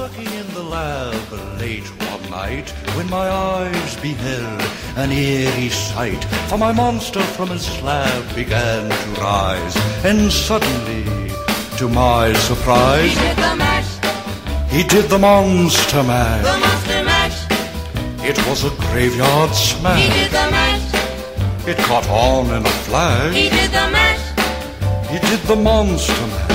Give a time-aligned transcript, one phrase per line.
[0.00, 1.26] working in the lab
[1.60, 4.62] late one night when my eyes beheld
[4.96, 6.22] an eerie sight.
[6.48, 9.74] For my monster from his slab began to rise,
[10.04, 11.04] and suddenly,
[11.78, 13.90] to my surprise, He did the mash,
[14.76, 16.44] he did the monster mash.
[16.50, 17.38] the monster mash.
[18.30, 20.02] It was a graveyard smash.
[20.02, 20.88] He did the mash,
[21.70, 23.34] It caught on in a flash.
[23.34, 24.24] he did the mash.
[25.12, 26.46] He did the monster mash.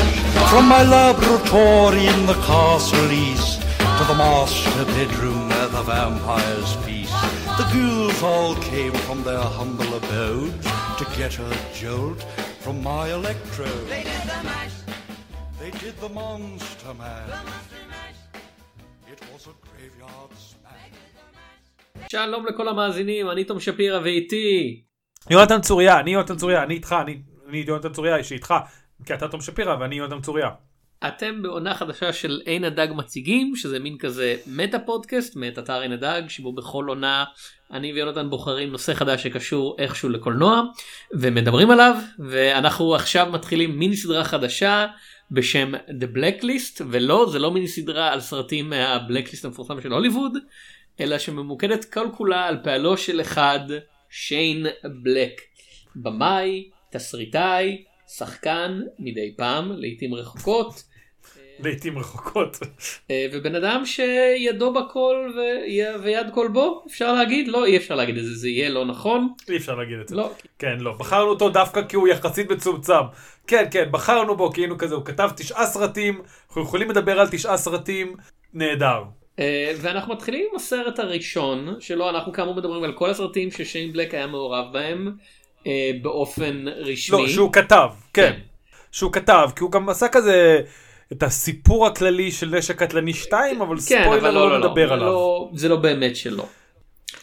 [0.51, 3.59] From my laboratory in the castle east
[3.97, 7.17] to the master bedroom where the vampires feast.
[7.59, 10.67] The ghouls all came from their humble abodes
[10.99, 11.49] to get a
[11.81, 12.19] jolt
[12.63, 13.87] from my electrode.
[13.95, 14.77] They did the mash,
[15.61, 17.29] They did the monster the mash.
[17.33, 18.19] monster mash.
[19.13, 20.93] It was a graveyard smash.
[22.11, 24.81] שלום לכל המאזינים, אני תום שפירא ואיתי.
[25.29, 28.53] יונתן צוריה, אני יונתן צוריה, אני איתך, אני, אני יונתן צוריה שאיתך,
[29.05, 30.49] כי אתה תום שפירא ואני יונתן צוריה.
[31.07, 35.91] אתם בעונה חדשה של עין הדג מציגים, שזה מין כזה מטה פודקאסט מאת אתר עין
[35.91, 37.23] הדג, שבו בכל עונה
[37.71, 40.61] אני ויונתן בוחרים נושא חדש שקשור איכשהו לקולנוע,
[41.13, 44.87] ומדברים עליו, ואנחנו עכשיו מתחילים מיני סדרה חדשה
[45.31, 50.37] בשם The Blacklist, ולא, זה לא מיני סדרה על סרטים מהבלקליסט המפורסם של הוליווד,
[50.99, 53.59] אלא שממוקדת כל כולה על פעלו של אחד,
[54.09, 54.65] שיין
[55.03, 55.41] בלק.
[55.95, 57.83] במאי, תסריטאי,
[58.17, 60.83] שחקן מדי פעם, לעיתים רחוקות,
[61.59, 62.59] לעיתים רחוקות.
[63.11, 67.47] אה, ובן אדם שידו בכל ו- ויד כל בו, אפשר להגיד?
[67.47, 69.27] לא, אי אפשר להגיד את זה, זה יהיה לא נכון.
[69.49, 70.15] אי אפשר להגיד את זה.
[70.15, 73.03] לא, כן, לא, בחרנו אותו דווקא כי הוא יחסית מצומצם.
[73.47, 77.27] כן, כן, בחרנו בו כי היינו כזה, הוא כתב תשעה סרטים, אנחנו יכולים לדבר על
[77.27, 78.15] תשעה סרטים,
[78.53, 79.03] נהדר.
[79.39, 84.13] אה, ואנחנו מתחילים עם הסרט הראשון, שלו אנחנו כאמור מדברים על כל הסרטים ששיין בלק
[84.13, 85.11] היה מעורב בהם
[85.67, 87.21] אה, באופן רשמי.
[87.21, 88.33] לא, שהוא כתב, כן.
[88.91, 90.61] שהוא כתב, כי הוא גם עשה כזה
[91.11, 94.87] את הסיפור הכללי של נשק קטלני 2, אבל כן, ספוילר אבל לא לא, לא, נדבר
[94.87, 95.05] לא, עליו.
[95.05, 96.45] לא, זה לא באמת שלו.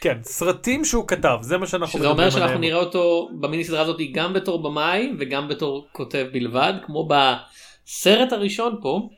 [0.00, 2.60] כן, סרטים שהוא כתב, זה מה שאנחנו שזה מדברים אומר שאנחנו עליהם.
[2.60, 8.78] נראה אותו במיני סדרה הזאת גם בתור במאי וגם בתור כותב בלבד כמו בסרט הראשון
[8.82, 9.08] פה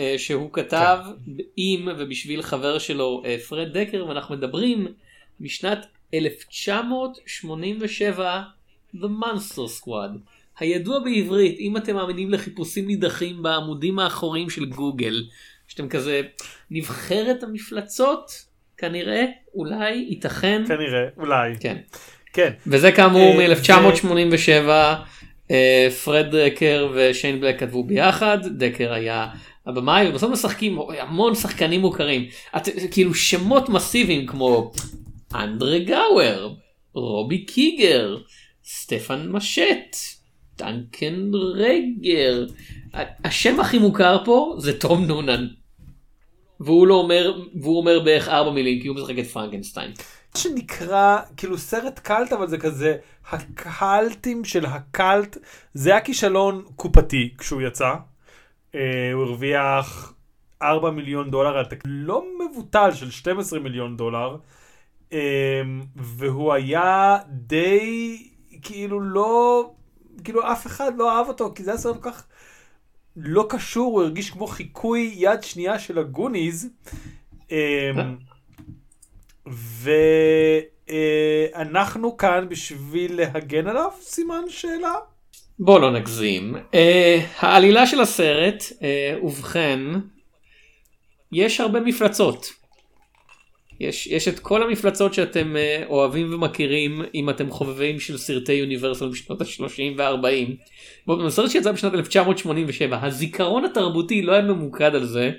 [0.00, 1.10] אה, שהוא כתב כן.
[1.56, 4.86] עם ובשביל חבר שלו אה, פרד דקר ואנחנו מדברים
[5.40, 8.42] משנת 1987
[8.94, 10.18] The Monster Squad
[10.58, 15.24] הידוע בעברית אם אתם מאמינים לחיפושים נידחים בעמודים האחוריים של גוגל
[15.68, 16.22] שאתם כזה
[16.70, 18.30] נבחרת המפלצות
[18.76, 19.24] כנראה
[19.54, 21.52] אולי ייתכן כנראה, אולי.
[21.60, 21.76] כן.
[22.32, 22.52] כן.
[22.66, 24.68] וזה כאמור אה, מ-1987,
[26.04, 29.26] פרד דקר ושיין בלק כתבו ביחד, דקר היה
[29.66, 34.72] הבמאי, ובסוף משחקים המון שחקנים מוכרים, את, כאילו שמות מסיביים כמו
[35.34, 36.56] אנדרה גאוור,
[36.94, 38.16] רובי קיגר,
[38.64, 40.19] סטפן משט,
[40.60, 42.46] דנקן רגר,
[43.24, 45.46] השם הכי מוכר פה זה תום נונן.
[46.60, 49.92] והוא לא אומר, והוא אומר בערך ארבע מילים כי הוא משחק את פרנקנשטיין.
[50.36, 52.96] שנקרא כאילו סרט קאלט אבל זה כזה
[53.30, 55.36] הקאלטים של הקאלט
[55.74, 57.94] זה היה כישלון קופתי כשהוא יצא.
[58.74, 60.14] אה, הוא הרוויח
[60.62, 64.36] 4 מיליון דולר על תקציב לא מבוטל של 12 מיליון דולר.
[65.12, 65.62] אה,
[65.96, 68.18] והוא היה די
[68.62, 69.70] כאילו לא
[70.24, 72.24] כאילו אף אחד לא אהב אותו כי זה היה סרט כל כך
[73.16, 76.68] לא קשור הוא הרגיש כמו חיקוי יד שנייה של הגוניז.
[77.52, 77.90] אה,
[81.56, 83.90] ואנחנו כאן בשביל להגן עליו?
[84.00, 84.94] סימן שאלה?
[85.58, 86.56] בוא לא נגזים.
[86.56, 86.76] Uh,
[87.38, 89.80] העלילה של הסרט, uh, ובכן,
[91.32, 92.59] יש הרבה מפלצות.
[93.80, 99.08] יש, יש את כל המפלצות שאתם uh, אוהבים ומכירים אם אתם חובבים של סרטי יוניברסל
[99.08, 101.10] משנות ה-30 וה-40.
[101.26, 105.32] בסרט שיצא בשנת 1987 הזיכרון התרבותי לא היה ממוקד על זה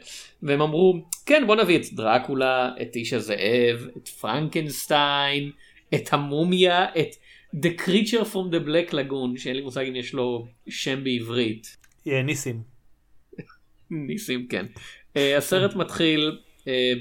[0.44, 5.52] והם אמרו כן בוא נביא את דרקולה את איש הזאב את פרנקנסטיין
[5.96, 7.16] את המומיה את
[7.56, 11.78] The Creature from the Black Lagoon שאין לי מושג אם יש לו שם בעברית.
[12.08, 12.62] אה, ניסים.
[14.08, 14.66] ניסים כן.
[15.14, 16.38] Uh, הסרט מתחיל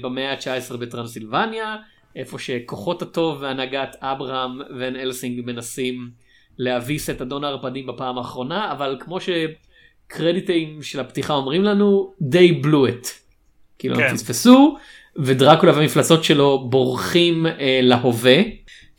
[0.01, 1.75] במאה ה-19 בטרנסילבניה
[2.15, 6.09] איפה שכוחות הטוב והנהגת אברהם ון אלסינג מנסים
[6.57, 12.87] להביס את אדון הערפדים בפעם האחרונה אבל כמו שקרדיטים של הפתיחה אומרים לנו they blew
[12.87, 13.07] it.
[13.79, 14.03] כאילו כן.
[14.03, 14.77] הם פספסו
[15.15, 17.49] ודרקולה והמפלצות שלו בורחים uh,
[17.81, 18.37] להווה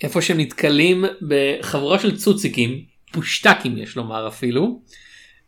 [0.02, 4.80] איפה שהם נתקלים בחבורה של צוציקים פושטקים יש לומר אפילו.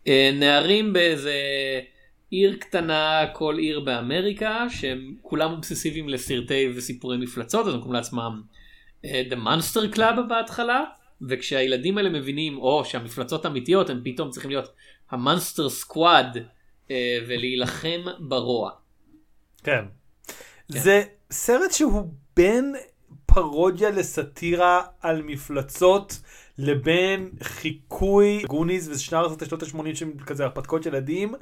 [0.09, 1.33] אה, נערים באיזה
[2.35, 8.43] עיר קטנה כל עיר באמריקה שהם כולם אובססיביים לסרטי וסיפורי מפלצות אז הם קוראים לעצמם
[9.05, 10.85] אה, The Monster Club בהתחלה
[11.29, 14.73] וכשהילדים האלה מבינים או שהמפלצות אמיתיות הם פתאום צריכים להיות
[15.11, 16.39] המונסטר סקוואד
[17.29, 18.71] ולהילחם ברוע.
[19.65, 19.85] כן.
[20.69, 22.75] זה סרט שהוא בין
[23.27, 26.21] פרודיה לסאטירה על מפלצות
[26.59, 31.35] לבין חיקוי גוניז ושאר ארצות שנות ה-80 שהם כזה הרפתקאות ילדים,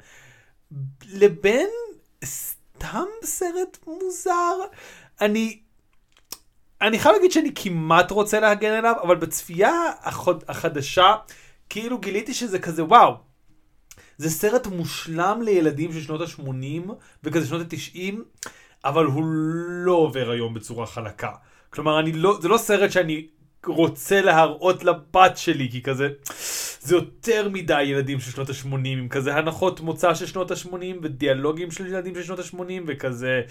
[1.11, 1.69] לבין
[2.25, 4.55] סתם סרט מוזר.
[5.21, 5.59] אני...
[6.81, 9.71] אני חייב להגיד שאני כמעט רוצה להגן עליו, אבל בצפייה
[10.01, 11.15] החוד, החדשה,
[11.69, 13.15] כאילו גיליתי שזה כזה וואו.
[14.17, 16.91] זה סרט מושלם לילדים של שנות ה-80
[17.23, 18.15] וכזה שנות ה-90,
[18.85, 19.23] אבל הוא
[19.85, 21.31] לא עובר היום בצורה חלקה.
[21.69, 23.27] כלומר, לא, זה לא סרט שאני
[23.65, 26.09] רוצה להראות לבת שלי, כי כזה,
[26.83, 31.71] זה יותר מדי ילדים של שנות ה-80, עם כזה הנחות מוצא של שנות ה-80 ודיאלוגים
[31.71, 33.41] של ילדים של שנות ה-80, וכזה,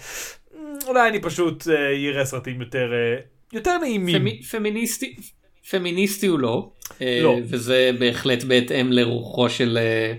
[0.55, 0.57] "מ,
[0.87, 3.19] אולי אני פשוט אה, אראה סרטים יותר, אה,
[3.53, 4.19] יותר נעימים.
[4.19, 5.15] פמי- פמיניסטי
[5.69, 6.69] פמיניסטי הוא לא,
[7.01, 7.37] אה, לא.
[7.43, 10.13] וזה בהחלט בהתאם לרוחו של אה,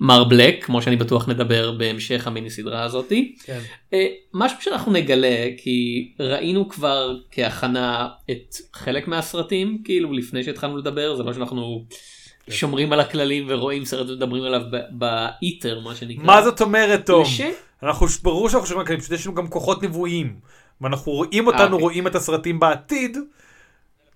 [0.00, 3.34] מר בלק כמו שאני בטוח נדבר בהמשך המיני סדרה הזאתי.
[3.44, 3.60] כן.
[3.92, 11.16] אה, משהו שאנחנו נגלה כי ראינו כבר כהכנה את חלק מהסרטים כאילו לפני שהתחלנו לדבר
[11.16, 11.84] זה לא שאנחנו.
[12.50, 16.24] שומרים על הכללים ורואים סרט ומדברים עליו ב- באיתר מה שנקרא.
[16.24, 17.22] מה זאת אומרת, תום?
[17.22, 17.40] לש-
[17.82, 20.36] אנחנו, ברור שאנחנו חושבים על כאלה, פשוט יש לנו גם כוחות נבואיים.
[20.80, 21.80] ואנחנו רואים אותנו, אוקיי.
[21.80, 23.16] רואים את הסרטים בעתיד.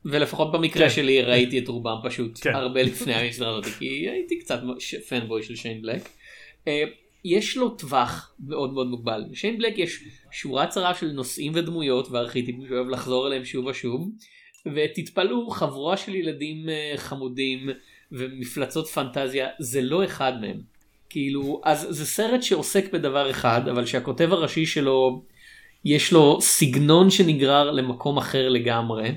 [0.04, 0.94] ולפחות במקרה כן.
[0.94, 2.54] שלי ראיתי את רובם פשוט כן.
[2.54, 6.08] הרבה לפני הסדרה הזאת כי הייתי קצת ש- פנבוי של שיין בלק.
[6.68, 6.82] אה,
[7.24, 9.24] יש לו טווח מאוד מאוד מוגבל.
[9.30, 10.00] לשיין בלק יש
[10.32, 14.10] שורה צרה של נושאים ודמויות וארכיטיפים שהוא אוהב לחזור אליהם שוב ושוב.
[14.74, 17.68] ותתפלאו חבורה של ילדים אה, חמודים
[18.12, 20.60] ומפלצות פנטזיה זה לא אחד מהם.
[21.10, 25.22] כאילו אז זה סרט שעוסק בדבר אחד אבל שהכותב הראשי שלו
[25.84, 29.14] יש לו סגנון שנגרר למקום אחר לגמרי.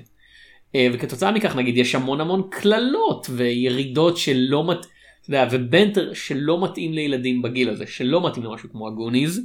[0.76, 4.78] אה, וכתוצאה מכך נגיד יש המון המון קללות וירידות שלא מת...
[5.22, 9.42] אתה יודע, ובנטר שלא מתאים לילדים בגיל הזה שלא מתאים למשהו כמו הגוניז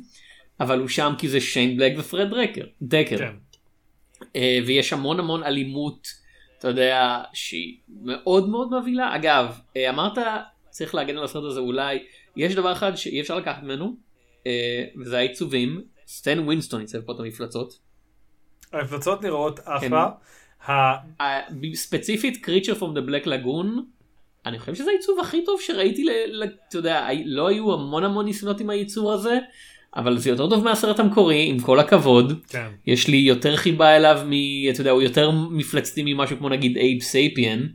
[0.60, 3.34] אבל הוא שם כי זה שיין בלק ופרד דקר דקר כן.
[4.36, 6.08] אה, ויש המון המון אלימות
[6.64, 10.18] אתה יודע שהיא מאוד מאוד מבהילה אגב אה, אמרת
[10.70, 11.98] צריך להגן על הסרט הזה אולי
[12.36, 13.96] יש דבר אחד שאי אפשר לקחת ממנו
[14.46, 17.78] אה, וזה העיצובים סטן ווינסטון עיצב פה את המפלצות
[18.72, 19.70] המפלצות נראות כן.
[19.72, 20.10] אחלה.
[21.20, 21.40] אה,
[21.74, 23.86] ספציפית Creature from the Black Lagoon
[24.46, 26.06] אני חושב שזה העיצוב הכי טוב שראיתי
[26.68, 29.38] אתה יודע לא היו המון המון ניסיונות עם היצור הזה
[29.96, 32.68] אבל זה יותר טוב מהסרט המקורי עם כל הכבוד כן.
[32.86, 34.32] יש לי יותר חיבה אליו מ...
[34.70, 37.66] אתה יודע הוא יותר מפלצתי ממשהו כמו נגיד אייב סייפיאן.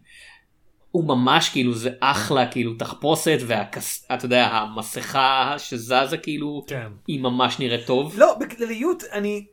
[0.92, 4.08] הוא ממש כאילו זה אחלה כאילו תחפושת והכס...
[4.14, 6.88] אתה יודע המסכה שזזה כאילו כן.
[7.08, 8.14] היא ממש נראית טוב.
[8.18, 9.46] לא, בכלליות, אני...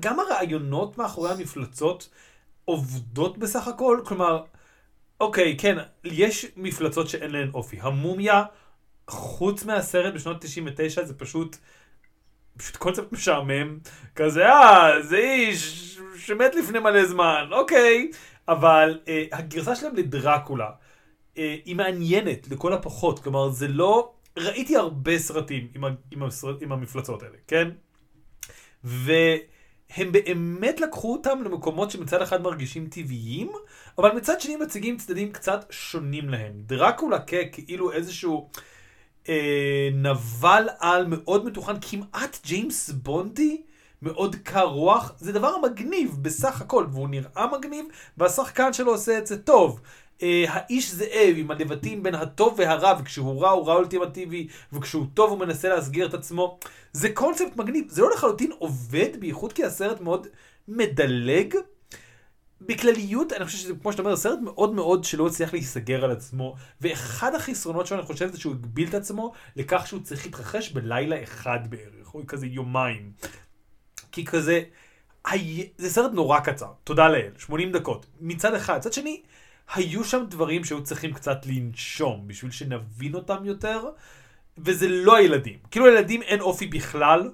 [0.00, 2.08] גם הרעיונות מאחורי המפלצות
[2.64, 4.42] עובדות בסך הכל, כלומר,
[5.20, 7.76] אוקיי, כן, יש מפלצות שאין להן אופי.
[7.80, 8.44] המומיה,
[9.08, 11.56] חוץ מהסרט בשנות 99, זה פשוט...
[12.56, 13.78] פשוט קונספט משעמם,
[14.16, 18.10] כזה, אה, זה איש שמת לפני מלא זמן, אוקיי.
[18.48, 20.70] אבל אה, הגרסה שלהם לדרקולה,
[21.38, 24.14] אה, היא מעניינת לכל הפחות, כלומר, זה לא...
[24.38, 27.70] ראיתי הרבה סרטים עם, ה- עם, הסרט, עם המפלצות האלה, כן?
[28.84, 33.52] והם באמת לקחו אותם למקומות שמצד אחד מרגישים טבעיים,
[33.98, 36.52] אבל מצד שני מציגים צדדים קצת שונים להם.
[36.56, 38.50] דרקולה ככאילו איזשהו
[39.28, 43.62] אה, נבל על מאוד מתוחן, כמעט ג'יימס בונדי,
[44.02, 47.86] מאוד קר רוח, זה דבר מגניב בסך הכל, והוא נראה מגניב,
[48.18, 49.80] והשחקן שלו עושה את זה טוב.
[50.22, 55.30] אה, האיש זאב עם הלבטים בין הטוב והרע, וכשהוא רע הוא רע אולטימטיבי, וכשהוא טוב
[55.30, 56.58] הוא מנסה להסגיר את עצמו.
[56.92, 60.26] זה קונספט מגניב, זה לא לחלוטין עובד, בייחוד כי הסרט מאוד
[60.68, 61.54] מדלג.
[62.60, 66.54] בכלליות, אני חושב שזה, כמו שאתה אומר, סרט מאוד מאוד שלא הצליח להיסגר על עצמו,
[66.80, 71.22] ואחד החסרונות שלו, אני חושב, זה שהוא הגביל את עצמו לכך שהוא צריך להתרחש בלילה
[71.22, 73.12] אחד בערך, או כזה יומיים.
[74.12, 74.62] כי כזה,
[75.24, 75.68] הי...
[75.78, 78.78] זה סרט נורא קצר, תודה לאל, 80 דקות, מצד אחד.
[78.78, 79.22] מצד שני,
[79.74, 83.84] היו שם דברים שהיו צריכים קצת לנשום, בשביל שנבין אותם יותר,
[84.58, 85.58] וזה לא הילדים.
[85.70, 87.30] כאילו לילדים אין אופי בכלל,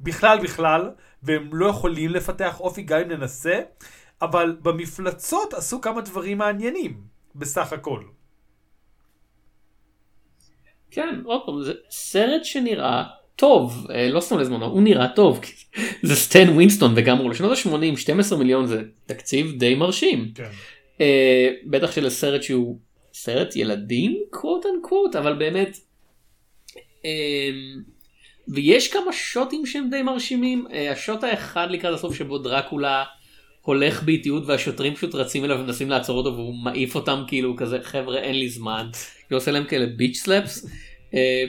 [0.00, 0.90] בכלל בכלל,
[1.22, 3.60] והם לא יכולים לפתח אופי גם אם ננסה,
[4.22, 7.00] אבל במפלצות עשו כמה דברים מעניינים,
[7.34, 8.02] בסך הכל.
[10.90, 13.04] כן, עוד פעם, זה סרט שנראה
[13.36, 15.40] טוב, אה, לא סתם לזמנו, הוא נראה טוב,
[16.02, 20.32] זה סטן ווינסטון וגם הוא לשנות ה-80, 12 מיליון זה תקציב די מרשים.
[20.34, 20.50] כן.
[21.00, 22.78] אה, בטח שלסרט שהוא
[23.14, 25.78] סרט ילדים, quote unquote, אבל באמת,
[27.04, 27.50] אה,
[28.48, 33.04] ויש כמה שוטים שהם די מרשימים, אה, השוט האחד לקראת הסוף שבו דרקולה
[33.62, 38.18] הולך באיטיות והשוטרים פשוט רצים אליו ומנסים לעצור אותו והוא מעיף אותם כאילו כזה חבר'ה
[38.18, 38.88] אין לי זמן,
[39.30, 40.66] הוא עושה להם כאלה bitch slaps.
[41.14, 41.44] אה,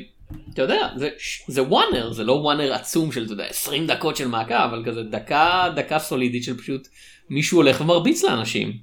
[0.53, 0.89] אתה יודע,
[1.48, 5.03] זה, oner, זה לא oner עצום של, אתה יודע, 20 דקות של מעקב, אבל כזה
[5.03, 6.88] דקה, דקה סולידית של פשוט
[7.29, 8.77] מישהו הולך ומרביץ לאנשים.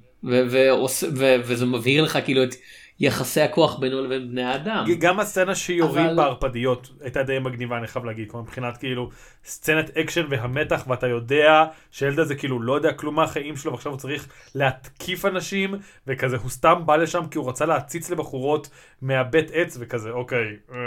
[1.43, 2.55] וזה מבהיר לך כאילו את
[3.01, 4.85] יחסי הכוח בינו לבין בני האדם.
[4.99, 9.09] גם הסצנה שיורים אבל- בערפדיות הייתה די מגניבה אני חייב להגיד, כלומר מבחינת כאילו
[9.45, 13.99] סצנת אקשן והמתח ואתה יודע שהילד הזה כאילו לא יודע כלום מהחיים שלו ועכשיו הוא
[13.99, 15.75] צריך להתקיף אנשים
[16.07, 18.69] וכזה הוא סתם בא לשם כי הוא רצה להציץ לבחורות
[19.01, 20.55] מהבית עץ וכזה אוקיי.
[20.73, 20.77] אה.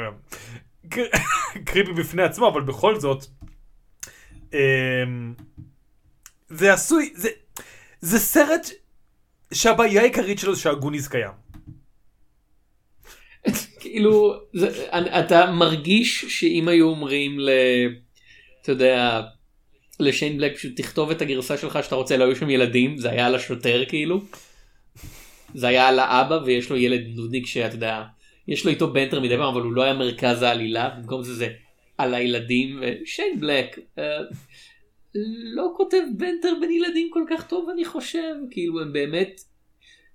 [0.88, 1.10] קר-
[1.66, 3.24] קריפי בפני עצמו אבל בכל זאת.
[4.52, 5.34] אמ,
[6.48, 7.28] זה עשוי זה
[8.00, 8.66] זה סרט
[9.52, 11.43] שהבעיה העיקרית שלו זה שהגוניס קיים.
[13.94, 14.86] כאילו, זה,
[15.18, 17.50] אתה מרגיש שאם היו אומרים ל...
[18.62, 19.22] אתה יודע,
[20.00, 23.26] לשיין בלק פשוט תכתוב את הגרסה שלך שאתה רוצה, לא היו שם ילדים, זה היה
[23.26, 24.20] על השוטר כאילו.
[25.54, 28.02] זה היה על האבא ויש לו ילד נודניק שאתה יודע,
[28.48, 31.48] יש לו איתו בנטר מדי פעם אבל הוא לא היה מרכז העלילה, במקום זה זה
[31.98, 34.04] על הילדים, ושיין בלק אה,
[35.54, 39.40] לא כותב בנטר בין ילדים כל כך טוב אני חושב, כאילו הם באמת,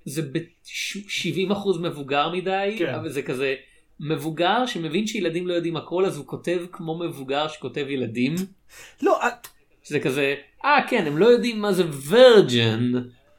[0.05, 2.93] זה ב-70% מבוגר מדי, כן.
[2.93, 3.55] אבל זה כזה
[3.99, 8.35] מבוגר שמבין שילדים לא יודעים הכל אז הוא כותב כמו מבוגר שכותב ילדים.
[9.01, 9.29] לא, אה,
[9.83, 12.91] שזה כזה, אה כן, הם לא יודעים מה זה וירג'ן,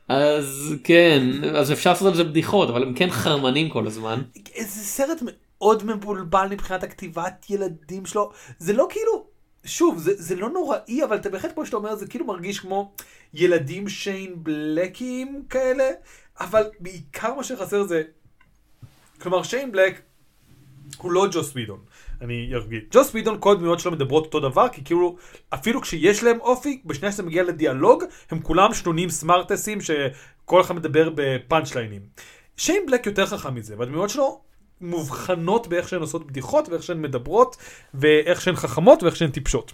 [0.08, 1.22] אז כן,
[1.54, 4.22] אז אפשר לעשות על זה בדיחות, אבל הם כן חרמנים כל הזמן.
[4.58, 8.30] זה סרט מאוד מבולבל מבחינת הכתיבת ילדים שלו.
[8.58, 9.26] זה לא כאילו,
[9.64, 12.92] שוב, זה, זה לא נוראי, אבל אתה בהחלט כמו שאתה אומר, זה כאילו מרגיש כמו
[13.34, 15.84] ילדים שיין בלקים כאלה,
[16.40, 18.02] אבל בעיקר מה שחסר זה,
[19.20, 20.00] כלומר שיין בלק
[20.96, 21.80] הוא לא ג'וס ווידון.
[22.20, 22.80] אני ארגיל.
[22.90, 25.16] ג'וס ווידון כל הדמויות שלו מדברות אותו דבר, כי כאילו,
[25.54, 31.10] אפילו כשיש להם אופי, בשנייה שזה מגיע לדיאלוג, הם כולם שנונים סמארטסים שכל אחד מדבר
[31.14, 32.02] בפאנצ' ליינים.
[32.56, 34.40] שיין בלק יותר חכם מזה, והדמויות שלו
[34.80, 37.56] מובחנות באיך שהן עושות בדיחות, ואיך שהן מדברות,
[37.94, 39.72] ואיך שהן חכמות, ואיך שהן טיפשות.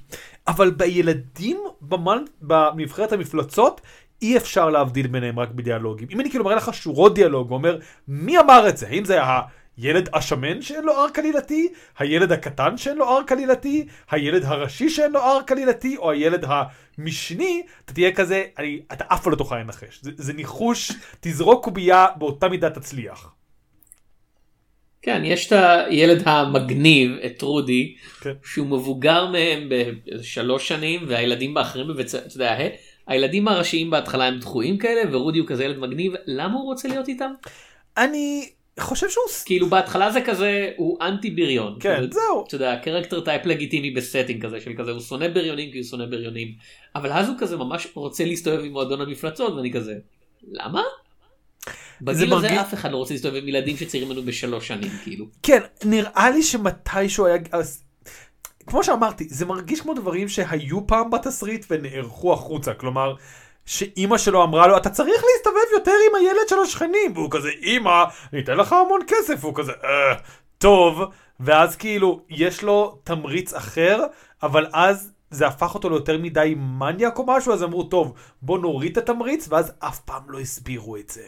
[0.49, 2.19] אבל בילדים, במל...
[2.41, 3.81] בנבחרת המפלצות,
[4.23, 6.09] אי אפשר להבדיל ביניהם רק בדיאלוגים.
[6.11, 8.89] אם אני כאילו מראה לך שורות דיאלוג, ואומר, מי אמר את זה?
[8.89, 9.19] האם זה
[9.79, 11.69] הילד השמן שאין לו ארק עלילתי?
[11.99, 13.87] הילד הקטן שאין לו ארק עלילתי?
[14.11, 15.97] הילד הראשי שאין לו ארק עלילתי?
[15.97, 17.63] או הילד המשני?
[17.85, 19.99] אתה תהיה כזה, אני, אתה אף פעם לא תוכל לנחש.
[20.03, 23.33] זה, זה ניחוש, תזרוק קובייה, באותה מידה תצליח.
[25.03, 28.33] כן, יש את הילד המגניב, את רודי, כן.
[28.45, 32.59] שהוא מבוגר מהם בשלוש שנים, והילדים האחרים בבית ספר, אתה יודע,
[33.07, 37.09] הילדים הראשיים בהתחלה הם דחויים כאלה, ורודי הוא כזה ילד מגניב, למה הוא רוצה להיות
[37.09, 37.31] איתם?
[37.97, 39.25] אני חושב שהוא...
[39.45, 41.77] כאילו בהתחלה זה כזה, הוא אנטי בריון.
[41.81, 42.45] כן, כאילו, זהו.
[42.49, 45.85] אתה יודע, character type לגיטימי ב setting כזה של כזה, הוא שונא בריונים כי הוא
[45.87, 46.49] שונא בריונים.
[46.95, 49.95] אבל אז הוא כזה ממש רוצה להסתובב עם מועדון המפלצות, ואני כזה,
[50.53, 50.83] למה?
[52.01, 55.27] בגיל הזה מרגיש- אף אחד לא רוצה להסתובב עם ילדים שצעירים ממנו בשלוש שנים, כאילו.
[55.43, 57.37] כן, נראה לי שמתישהו היה...
[58.67, 62.75] כמו שאמרתי, זה מרגיש כמו דברים שהיו פעם בתסריט ונערכו החוצה.
[62.75, 63.15] כלומר,
[63.67, 67.13] שאימא שלו אמרה לו, אתה צריך להסתובב יותר עם הילד של השכנים.
[67.15, 69.35] והוא כזה, אימא, אני אתן לך המון כסף.
[69.41, 70.15] והוא כזה, אה,
[70.59, 71.03] טוב.
[71.41, 74.03] ואז כאילו, יש לו תמריץ אחר,
[74.43, 75.13] אבל אז...
[75.31, 79.49] זה הפך אותו ליותר מדי מניאק או משהו, אז אמרו, טוב, בוא נוריד את התמריץ,
[79.49, 81.27] ואז אף פעם לא הסבירו את זה.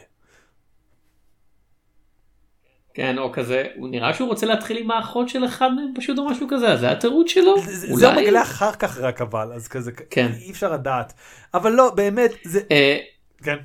[2.99, 6.25] כן, או כזה, הוא נראה שהוא רוצה להתחיל עם האחות של אחד מהם פשוט או
[6.29, 7.55] משהו כזה, אז זה התירוץ שלו?
[7.65, 8.23] זה- זה אולי?
[8.23, 10.31] מגלה אחר כך רק אבל, אז כזה, כן.
[10.41, 11.13] אי אפשר לדעת.
[11.55, 12.97] אבל לא, באמת, זה, אה,
[13.43, 13.57] כן.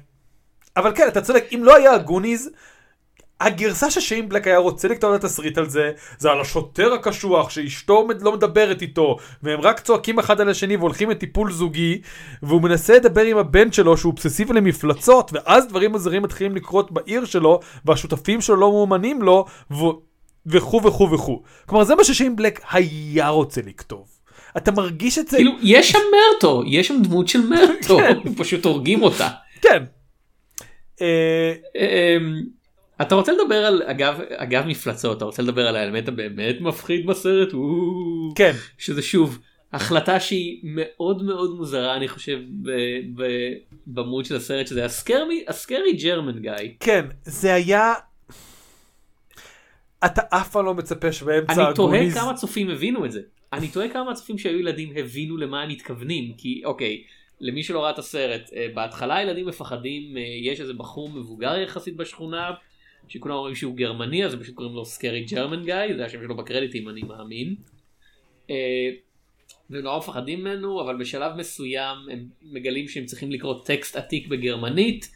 [0.78, 2.50] אבל כן, אתה צודק, אם לא היה הגוניז,
[3.44, 8.08] הגרסה ששיין בלק היה רוצה לכתוב את התסריט על זה, זה על השוטר הקשוח שאשתו
[8.22, 12.02] לא מדברת איתו, והם רק צועקים אחד על השני והולכים לטיפול זוגי,
[12.44, 17.26] והוא מנסה לדבר עם הבן שלו שהוא אובססיבי למפלצות, ואז דברים מוזרים מתחילים לקרות בעיר
[17.26, 19.76] שלו, והשותפים שלו לא מאומנים לו, ו...
[20.46, 21.42] וכו' וכו' וכו'.
[21.66, 24.08] כלומר, זה מה ששיין בלק היה רוצה לכתוב.
[24.58, 25.38] אתה מרגיש את זה?
[25.38, 28.34] כאילו, יש שם מרטו, יש שם דמות של מרטו, כן.
[28.38, 29.30] פשוט הורגים אותה.
[29.62, 29.84] כן.
[33.02, 37.54] אתה רוצה לדבר על, אגב, אגב מפלצות, אתה רוצה לדבר על האלמנט הבאמת מפחיד בסרט?
[37.54, 38.34] וואו.
[38.36, 38.52] כן.
[38.78, 39.40] שזה שוב,
[39.74, 42.40] החלטה שהיא מאוד מאוד מוזרה, אני חושב,
[43.88, 46.52] במוד של הסרט, שזה הסקרי, הסקרי ג'רמן גיא.
[46.80, 47.94] כן, זה היה...
[50.06, 52.14] אתה אף פעם לא מצפה שבאמצע אני תוהה הגוניז...
[52.14, 53.22] כמה צופים הבינו את זה.
[53.54, 57.04] אני תוהה כמה הצופים שהיו ילדים הבינו למה הם מתכוונים כי אוקיי
[57.42, 61.96] למי שלא ראה את הסרט אה, בהתחלה ילדים מפחדים אה, יש איזה בחור מבוגר יחסית
[61.96, 62.52] בשכונה
[63.07, 66.38] שכולם אומרים שהוא גרמני אז הם פשוט קוראים לו סקרי ג'רמן גיא זה השם שלו
[66.38, 67.55] בקרדיטים אני מאמין.
[68.50, 68.89] אה,
[69.69, 75.12] והם נורא מפחדים ממנו אבל בשלב מסוים הם מגלים שהם צריכים לקרוא טקסט עתיק בגרמנית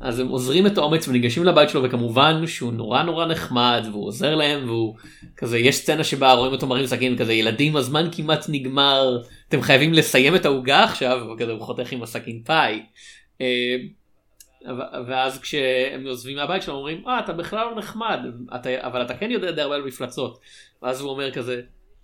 [0.00, 4.34] אז הם עוזרים את האומץ וניגשים לבית שלו וכמובן שהוא נורא נורא נחמד והוא עוזר
[4.34, 4.96] להם והוא
[5.36, 9.92] כזה יש סצנה שבה רואים אותו מרים סכין כזה ילדים הזמן כמעט נגמר אתם חייבים
[9.92, 12.82] לסיים את העוגה עכשיו וכזה הוא חותך עם הסכין פאי.
[15.06, 18.18] ואז כשהם עוזבים מהבית שלו אומרים אה אתה בכלל לא נחמד
[18.54, 20.40] אתה, אבל אתה כן יודע די הרבה על מפלצות.
[20.82, 21.60] ואז הוא אומר כזה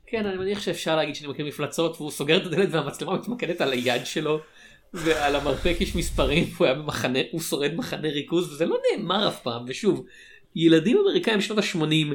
[0.07, 3.73] כן אני מניח שאפשר להגיד שאני מכיר מפלצות והוא סוגר את הדלת והמצלמה מתמקדת על
[3.73, 4.41] היד שלו.
[4.95, 9.43] ועל המרפק יש מספרים הוא היה במחנה הוא שורד מחנה ריכוז וזה לא נאמר אף
[9.43, 10.07] פעם ושוב
[10.57, 12.15] ילדים אמריקאים בשנות ה-80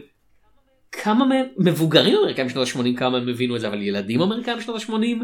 [0.92, 4.82] כמה מהם מבוגרים אמריקאים בשנות ה-80 כמה הם הבינו את זה אבל ילדים אמריקאים בשנות
[4.82, 5.24] ה-80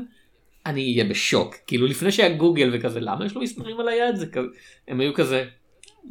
[0.66, 1.56] אני אהיה בשוק.
[1.68, 4.16] כאילו לפני שהיה גוגל וכזה למה יש לו מספרים על היד?
[4.16, 4.48] זה כזה
[4.88, 5.46] הם היו כזה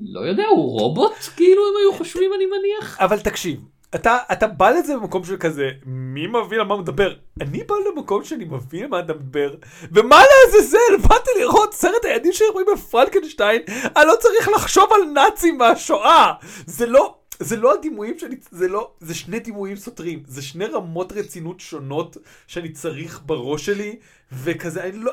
[0.00, 1.12] לא יודע הוא רובוט?
[1.36, 3.00] כאילו הם היו חושבים אני מניח.
[3.00, 3.60] אבל תקשיב,
[3.94, 7.14] אתה, אתה בא לזה במקום של כזה, מי מבין על מה מדבר?
[7.40, 9.54] אני בא למקום שאני מבין על מה מדבר,
[9.92, 16.32] ומה לעזאזל, באתי לראות סרט הילדים שרואים בפרנקנשטיין, אני לא צריך לחשוב על נאצים מהשואה!
[16.66, 17.17] זה לא...
[17.40, 22.16] זה לא הדימויים שאני, זה לא, זה שני דימויים סותרים, זה שני רמות רצינות שונות
[22.46, 23.98] שאני צריך בראש שלי,
[24.32, 25.12] וכזה, אני לא...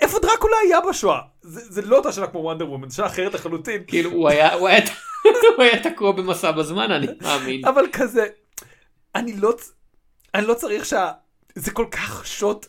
[0.00, 1.20] איפה דרקולה היה בשואה?
[1.42, 3.82] זה, זה לא אותה שנה כמו וונדר וומן, שנה אחרת לחלוטין.
[3.86, 4.84] כאילו הוא היה הוא היה
[5.56, 7.64] הוא היה תקוע במסע בזמן אני מאמין.
[7.64, 8.26] אבל כזה,
[9.14, 9.56] אני לא,
[10.34, 11.12] אני לא צריך שה...
[11.54, 12.66] זה כל כך שוט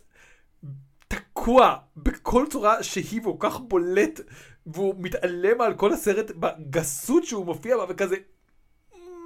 [1.08, 4.20] תקוע בכל צורה שהיא והוא כך בולט
[4.66, 8.16] והוא מתעלם על כל הסרט בגסות שהוא מופיע בה וכזה.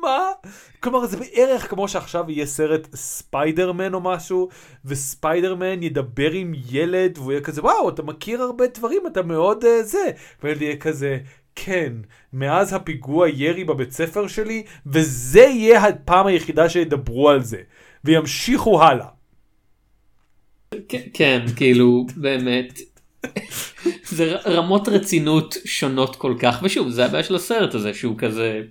[0.02, 0.32] מה?
[0.80, 4.50] כלומר זה בערך כמו שעכשיו יהיה סרט ספיידרמן או משהו
[4.86, 9.84] וספיידרמן ידבר עם ילד והוא יהיה כזה וואו אתה מכיר הרבה דברים אתה מאוד uh,
[9.84, 10.12] זה
[10.44, 11.18] והילד יהיה כזה
[11.56, 11.94] כן
[12.34, 17.62] מאז הפיגוע ירי בבית ספר שלי וזה יהיה הפעם היחידה שידברו על זה
[18.04, 19.08] וימשיכו הלאה.
[20.90, 22.80] כן, כן כאילו באמת
[24.20, 28.62] זה רמות רצינות שונות כל כך ושוב זה הבעיה של הסרט הזה שהוא כזה.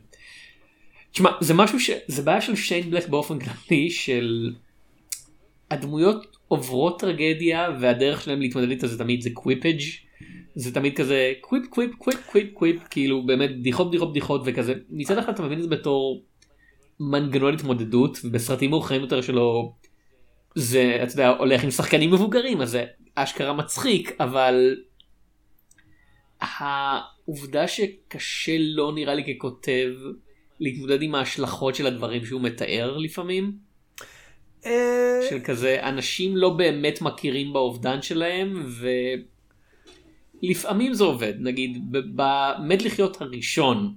[1.12, 1.90] תשמע זה משהו ש...
[2.06, 4.52] זה בעיה של שיין בלק באופן כללי של
[5.70, 9.78] הדמויות עוברות טרגדיה והדרך שלהם להתמודד איתה זה תמיד זה קוויפג'
[10.54, 15.18] זה תמיד כזה quip quip quip quip quip כאילו באמת בדיחות בדיחות בדיחות וכזה מצד
[15.18, 16.22] אחד אתה מבין את זה בתור
[17.00, 19.74] מנגנון התמודדות ובסרטים מאוחרים יותר שלו
[20.54, 22.84] זה אתה יודע הולך עם שחקנים מבוגרים אז זה
[23.14, 24.76] אשכרה מצחיק אבל
[26.40, 29.92] העובדה שקשה לא נראה לי ככותב
[30.60, 33.52] להתמודד עם ההשלכות של הדברים שהוא מתאר לפעמים
[34.66, 38.66] אה, של כזה אנשים לא באמת מכירים באובדן שלהם
[40.42, 43.94] ולפעמים זה עובד נגיד במת לחיות הראשון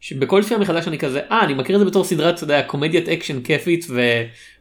[0.00, 3.08] שבכל לפעמים מחדש אני כזה אה אני מכיר את זה בתור סדרת אתה יודע קומדיית
[3.08, 3.86] אקשן כיפית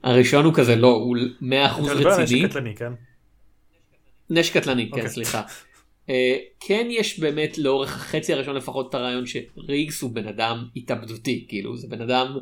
[0.03, 2.91] והראשון הוא כזה לא הוא 100% אתה מדבר על רציני נשק קטלני כן?
[4.29, 5.09] נשק קטלני כן אוקיי.
[5.09, 5.41] סליחה.
[6.09, 11.45] אה, כן יש באמת לאורך החצי הראשון לפחות את הרעיון שריגס הוא בן אדם התאבדותי
[11.49, 12.37] כאילו זה בן אדם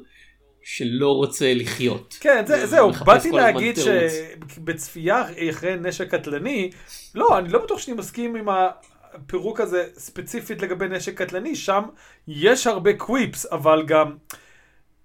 [0.63, 2.17] שלא רוצה לחיות.
[2.19, 3.75] כן, זה, זהו, באתי להגיד.
[3.77, 6.71] שבצפייה אחרי נשק קטלני,
[7.15, 11.83] לא, אני לא בטוח שאני מסכים עם הפירוק הזה ספציפית לגבי נשק קטלני, שם
[12.27, 14.15] יש הרבה קוויפס, אבל גם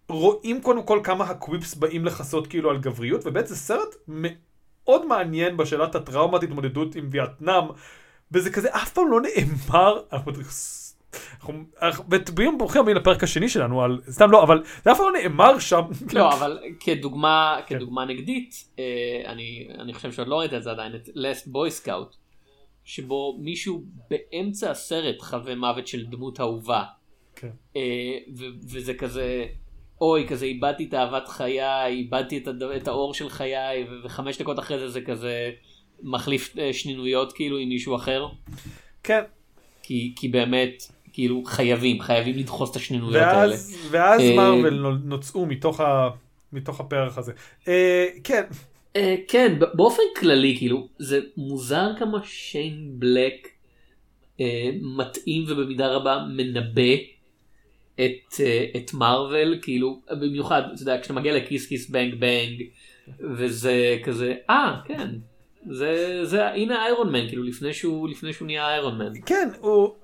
[0.09, 5.57] רואים קודם כל כמה הקוויפס באים לכסות כאילו על גבריות, ובאמת זה סרט מאוד מעניין
[5.57, 7.65] בשאלת הטראומת התמודדות עם וייטנאם,
[8.33, 12.03] וזה כזה אף פעם לא נאמר, אנחנו
[12.35, 15.59] ביום ברוכים הבאים לפרק השני שלנו על סתם לא אבל זה אף פעם לא נאמר
[15.59, 17.77] שם לא אבל כדוגמה כן.
[17.77, 21.85] כדוגמה נגדית אה, אני אני חושב שעוד לא ראית את זה עדיין את last boy
[21.85, 22.17] scout
[22.85, 26.85] שבו מישהו באמצע הסרט חווה מוות של דמות אהובה
[27.37, 27.51] כן.
[27.77, 28.19] אה,
[28.69, 29.47] וזה כזה
[30.01, 32.45] אוי כזה איבדתי את אהבת חיי איבדתי
[32.77, 35.51] את, האור של חיי וחמש דקות אחרי זה זה כזה
[36.03, 38.27] מחליף אה, שנינויות כאילו עם מישהו אחר
[39.03, 39.23] כן
[39.83, 40.83] כי כי באמת
[41.13, 43.51] כאילו חייבים חייבים לדחוס את השנינויות האלה.
[43.53, 46.09] ואז, ואז אה, מרוויל נו- נוצאו מתוך, ה,
[46.53, 47.33] מתוך הפרח הזה.
[47.69, 48.43] אה, כן,
[48.97, 53.49] אה, כן, באופן כללי, כאילו, זה מוזר כמה שיין בלק
[54.41, 56.95] אה, מתאים ובמידה רבה מנבא
[57.95, 62.63] את, אה, את מארוול, כאילו, במיוחד, אתה יודע, כשאתה מגיע לכיס כיס בנג בנג,
[63.37, 65.09] וזה כזה, אה, כן,
[65.71, 69.95] זה, זה, הנה איירון מן, כאילו, לפני שהוא, לפני שהוא נהיה איירון מן, כן, הוא...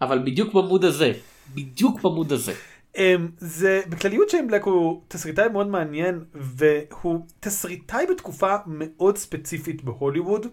[0.00, 1.12] אבל בדיוק במוד הזה,
[1.54, 2.52] בדיוק במוד הזה.
[2.96, 2.98] Um,
[3.38, 10.46] זה בכלליות שיין בלק הוא תסריטאי מאוד מעניין והוא תסריטאי בתקופה מאוד ספציפית בהוליווד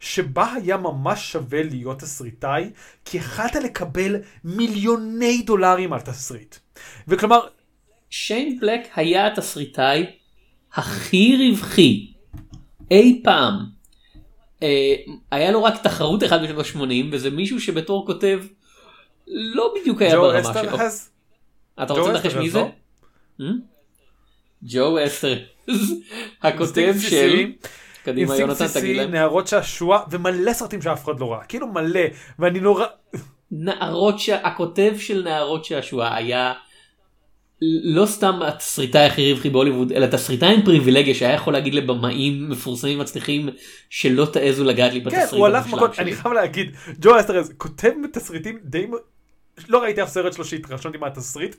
[0.00, 2.70] שבה היה ממש שווה להיות תסריטאי
[3.04, 6.56] כי יכלת לקבל מיליוני דולרים על תסריט.
[7.08, 7.40] וכלומר
[8.10, 10.06] שיין בלק היה התסריטאי
[10.72, 12.12] הכי רווחי
[12.90, 13.75] אי פעם.
[14.62, 14.94] אה,
[15.30, 18.40] היה לו רק תחרות אחת בשנות ה-80 וזה מישהו שבתור כותב
[19.26, 20.78] לא בדיוק היה ברמה שלו.
[21.82, 22.58] אתה רוצה לנחש מי זה?
[22.58, 22.68] לא?
[23.40, 23.52] Hmm?
[24.62, 25.38] ג'ו אסטר.
[26.42, 27.52] הכותב של...
[28.04, 29.10] קדימה יונתן תגיד להם.
[29.10, 31.44] נערות שעשוע, ומלא סרטים שאף אחד לא ראה.
[31.44, 32.00] כאילו מלא,
[32.38, 32.86] ואני נורא...
[33.50, 34.28] נערות ש...
[34.28, 36.52] הכותב של נערות שעשוע היה
[37.62, 42.98] לא סתם התסריטאי הכי רווחי בהוליווד אלא תסריטאי עם פריבילגיה שהיה יכול להגיד לבמאים מפורסמים
[42.98, 43.48] מצליחים
[43.90, 45.98] שלא תעזו לגעת לי כן, בתסריט הוא הלך מכות.
[45.98, 48.86] אני חייב להגיד, ג'ו אסטרז כותב תסריטים די...
[49.68, 51.56] לא ראיתי אף סרט שלו שהתרשמתי מהתסריט.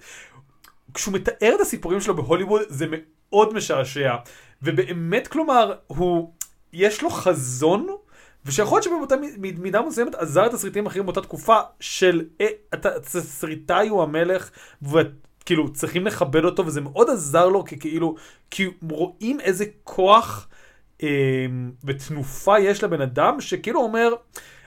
[0.93, 4.15] כשהוא מתאר את הסיפורים שלו בהוליווד זה מאוד משעשע.
[4.63, 6.31] ובאמת כלומר, הוא...
[6.73, 7.87] יש לו חזון,
[8.45, 14.03] ושיכול להיות שבאותה מ- מידה מסוימת עזר לתסריטים אחרים באותה תקופה של אה, התסריטאי הוא
[14.03, 14.49] המלך,
[15.47, 18.15] וכאילו צריכים לכבד אותו, וזה מאוד עזר לו כי כאילו,
[18.51, 20.47] כי רואים איזה כוח
[21.03, 21.07] אה,
[21.83, 24.13] ותנופה יש לבן אדם, שכאילו אומר,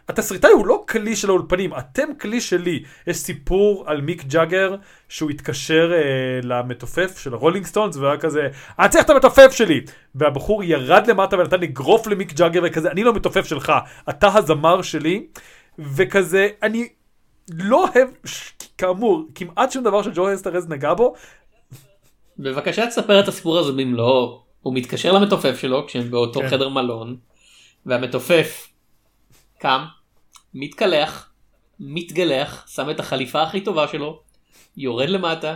[0.09, 2.83] התסריטאי הוא לא כלי של האולפנים, אתם כלי שלי.
[3.07, 4.77] יש סיפור על מיק ג'אגר,
[5.09, 6.01] שהוא התקשר אה,
[6.43, 9.81] למתופף של הרולינג סטונס, והיה כזה, אני צריך את המתופף שלי!
[10.15, 13.73] והבחור ירד למטה ונתן אגרוף למיק ג'אגר, וכזה, אני לא מתופף שלך,
[14.09, 15.27] אתה הזמר שלי,
[15.79, 16.89] וכזה, אני
[17.53, 18.09] לא אוהב,
[18.79, 21.15] כאמור, כמעט שום דבר שג'ו אסטרז נגע בו,
[22.39, 24.43] בבקשה תספר את הסיפור הזה במלואו.
[24.63, 26.49] הוא מתקשר למתופף שלו כשהם באותו כן.
[26.49, 27.17] חדר מלון
[27.87, 28.69] והמתופף
[29.59, 29.85] קם,
[30.55, 31.33] מתקלח,
[31.81, 34.21] מתגלח, שם את החליפה הכי טובה שלו,
[34.77, 35.55] יורד למטה,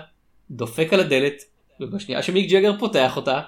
[0.50, 1.42] דופק על הדלת,
[1.80, 3.40] ובשנייה שמיק ג'גר פותח אותה,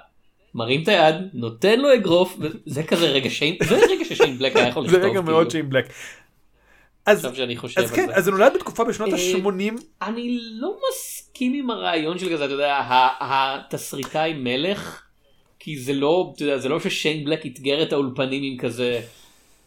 [0.55, 4.69] מרים את היד, נותן לו אגרוף, וזה כזה רגע שיין, זה רגע ששיין בלק היה
[4.69, 5.11] יכול זה לכתוב.
[5.11, 5.93] רגע כאילו, מאוד שיים בלק.
[7.07, 8.15] אז, עכשיו שאני חושב אז על כן, זה.
[8.15, 12.53] אז זה נולד בתקופה בשנות אה, ה-80, אני לא מסכים עם הרעיון של כזה, אתה
[12.53, 12.81] יודע,
[13.21, 15.03] התסריטאי מלך,
[15.59, 19.01] כי זה לא, אתה יודע, זה לא ששיין בלק אתגר את האולפנים עם כזה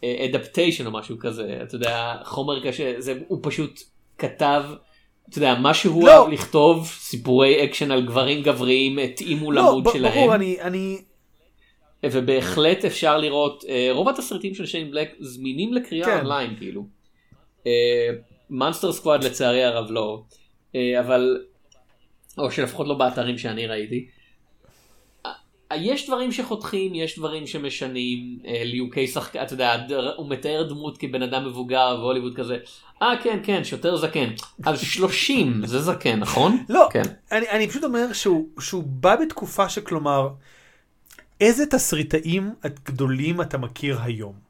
[0.04, 3.80] adaptation או משהו כזה, אתה יודע, חומר קשה, זה, הוא פשוט
[4.18, 4.64] כתב,
[5.28, 6.22] אתה יודע, מה שהוא לא.
[6.22, 10.98] אהב לכתוב, סיפורי אקשן על גברים גבריים, התאימו לא, למוד שלהם, ברור, אני, אני,
[12.04, 16.18] ובהחלט אפשר לראות, אה, רוב התסריטים של שיין בלק זמינים לקריאה כן.
[16.18, 16.99] אונליין כאילו.
[18.50, 20.22] Monster Squad לצערי הרב לא,
[20.74, 21.44] אה, אבל,
[22.38, 24.06] או שלפחות לא באתרים שאני ראיתי.
[25.26, 29.76] אה, יש דברים שחותכים, יש דברים שמשנים, אה, ליהוקי שחקן, אתה יודע,
[30.16, 32.58] הוא מתאר דמות כבן אדם מבוגר והוליווד כזה,
[33.02, 34.30] אה כן כן שוטר זקן,
[34.64, 36.64] אז 30 זה זקן נכון?
[36.68, 37.02] לא, כן.
[37.32, 40.28] אני, אני פשוט אומר שהוא, שהוא בא בתקופה שכלומר,
[41.40, 44.49] איזה תסריטאים גדולים אתה מכיר היום?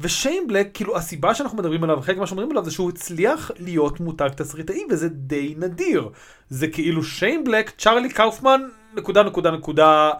[0.00, 4.00] ושיין בלק, כאילו הסיבה שאנחנו מדברים עליו, חלק ממה שאומרים עליו זה שהוא הצליח להיות
[4.00, 6.08] מותג תסריטאי, וזה די נדיר.
[6.48, 8.60] זה כאילו שיין בלק, צ'ארלי קאופמן,
[8.94, 10.10] נקודה נקודה נקודה,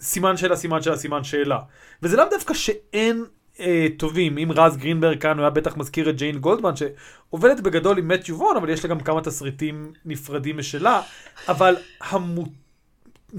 [0.00, 1.58] סימן שאלה, סימן שאלה, סימן שאלה.
[2.02, 3.24] וזה לאו דווקא שאין
[3.60, 7.98] אה, טובים, אם רז גרינברג כאן, הוא היה בטח מזכיר את ג'יין גולדמן, שעובדת בגדול
[7.98, 11.02] עם מתיו וון, אבל יש לה גם כמה תסריטים נפרדים משלה,
[11.48, 12.44] אבל המו...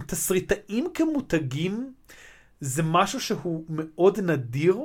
[0.07, 1.93] תסריטאים כמותגים
[2.61, 4.77] זה משהו שהוא מאוד נדיר,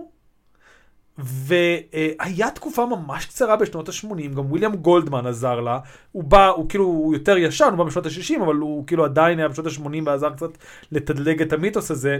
[1.18, 5.78] והיה תקופה ממש קצרה בשנות ה-80, גם וויליאם גולדמן עזר לה,
[6.12, 9.38] הוא בא, הוא כאילו, הוא יותר ישן, הוא בא בשנות ה-60, אבל הוא כאילו עדיין
[9.38, 10.59] היה בשנות ה-80 ועזר קצת
[10.92, 12.18] לתדלג את המיתוס הזה,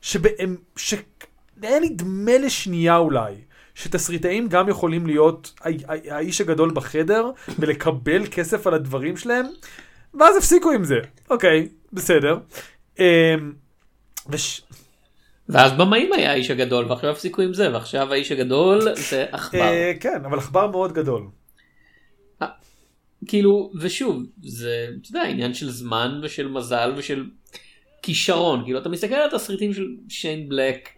[0.00, 3.34] שבאם, שהיה נדמה לשנייה אולי,
[3.74, 5.54] שתסריטאים גם יכולים להיות
[6.08, 9.46] האיש הגדול בחדר ולקבל כסף על הדברים שלהם,
[10.14, 10.98] ואז הפסיקו עם זה.
[11.30, 12.38] אוקיי, בסדר.
[12.98, 13.04] אמ,
[14.28, 14.62] וש...
[15.48, 19.60] ואז במאים היה האיש הגדול ועכשיו הפסיקו עם זה ועכשיו האיש הגדול זה עכבר.
[19.60, 21.22] אה, כן, אבל עכבר מאוד גדול.
[23.26, 27.30] כאילו ושוב זה אתה יודע עניין של זמן ושל מזל ושל
[28.02, 30.88] כישרון כאילו אתה מסתכל על התסריטים של שיין בלק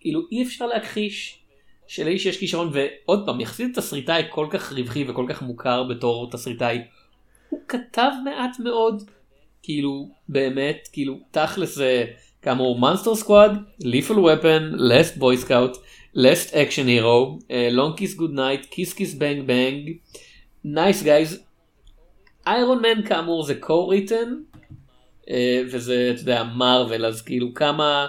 [0.00, 1.38] כאילו אי אפשר להכחיש
[1.86, 6.82] שלאיש יש כישרון ועוד פעם יחסית תסריטאי כל כך רווחי וכל כך מוכר בתור תסריטאי
[7.48, 9.02] הוא כתב מעט מאוד
[9.62, 12.04] כאילו באמת כאילו תכלס זה
[12.48, 13.50] כאמור מונסטר סקוואד,
[13.80, 15.76] Lethal Weapon, Last Boy Scout,
[16.14, 17.38] Last Action Hero,
[17.70, 19.96] Long Kiss Goodnight, Kiss Kiss Bang Bang,
[20.64, 21.42] Nice Guys,
[22.46, 24.58] Iron Man כאמור זה co-written
[25.30, 28.06] אה, וזה אתה יודע מרוול אז כאילו כמה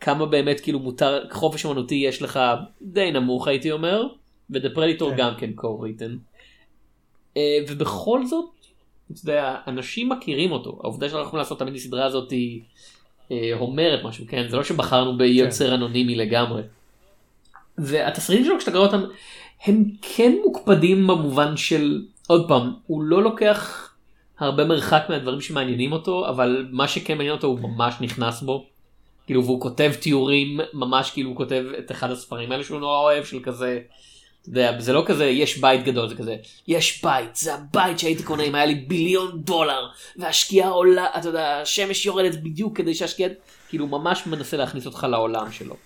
[0.00, 2.40] כמה באמת כאילו מותר חופש אמנותי יש לך
[2.82, 4.06] די נמוך הייתי אומר
[4.50, 5.16] ו The Predator כן.
[5.16, 6.12] גם כן co-written.
[7.36, 8.50] אה, ובכל זאת
[9.12, 12.62] אתה יודע אנשים מכירים אותו העובדה שאנחנו יכולים לעשות תמיד הסדרה הזאת היא
[13.52, 16.62] אומרת משהו כן זה לא שבחרנו ביוצר אנונימי לגמרי.
[17.78, 19.02] והתסריטים שלו כשאתה קורא אותם
[19.64, 23.90] הם כן מוקפדים במובן של עוד פעם הוא לא לוקח
[24.38, 28.66] הרבה מרחק מהדברים שמעניינים אותו אבל מה שכן מעניין אותו הוא ממש נכנס בו.
[29.26, 33.24] כאילו והוא כותב תיאורים ממש כאילו הוא כותב את אחד הספרים האלה שהוא נורא אוהב
[33.24, 33.80] של כזה
[34.78, 36.36] זה לא כזה יש בית גדול זה כזה
[36.68, 41.60] יש בית זה הבית שהייתי קונה אם היה לי ביליון דולר והשקיעה עולה אתה יודע
[41.60, 43.30] השמש יורדת בדיוק כדי שהשקיעה
[43.68, 45.76] כאילו ממש מנסה להכניס אותך לעולם שלו.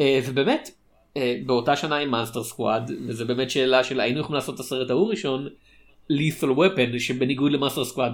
[0.00, 0.70] אה, ובאמת
[1.16, 4.90] אה, באותה שנה עם Monster Squad וזה באמת שאלה של היינו יכולים לעשות את הסרט
[4.90, 5.48] ההוא ראשון
[6.12, 8.12] lethal weapon שבניגוד ל Monster Squad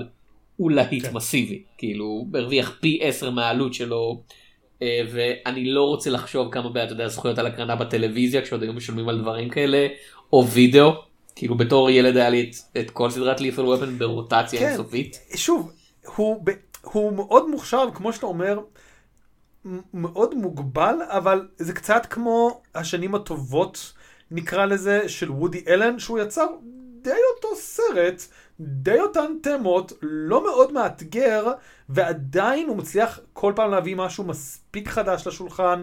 [0.57, 1.13] הוא להיט כן.
[1.13, 4.23] מסיבי כאילו הרוויח פי 10 מהעלות שלו
[4.83, 9.09] ואני לא רוצה לחשוב כמה בעיה אתה יודע זכויות על הקרנה בטלוויזיה כשעוד היו משלמים
[9.09, 9.87] על דברים כאלה
[10.33, 10.93] או וידאו
[11.37, 14.69] כאילו בתור ילד היה לי את, את כל סדרת lethal weapon ברוטציה כן.
[14.69, 15.19] אינסופית.
[15.35, 15.73] שוב,
[16.17, 16.45] הוא,
[16.83, 18.61] הוא מאוד מוכשר, כמו שאתה אומר,
[19.95, 23.93] מאוד מוגבל, אבל זה קצת כמו השנים הטובות,
[24.31, 26.47] נקרא לזה, של וודי אלן, שהוא יצר
[27.03, 28.27] די אותו סרט,
[28.61, 31.53] די אותן תמות, לא מאוד מאתגר,
[31.89, 35.83] ועדיין הוא מצליח כל פעם להביא משהו מספיק חדש לשולחן.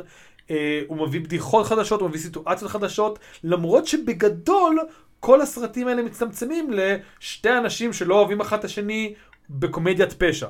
[0.51, 4.79] אה, הוא מביא בדיחות חדשות, הוא מביא סיטואציות חדשות, למרות שבגדול
[5.19, 9.13] כל הסרטים האלה מצטמצמים לשתי אנשים שלא אוהבים אחד את השני
[9.49, 10.47] בקומדיית פשע.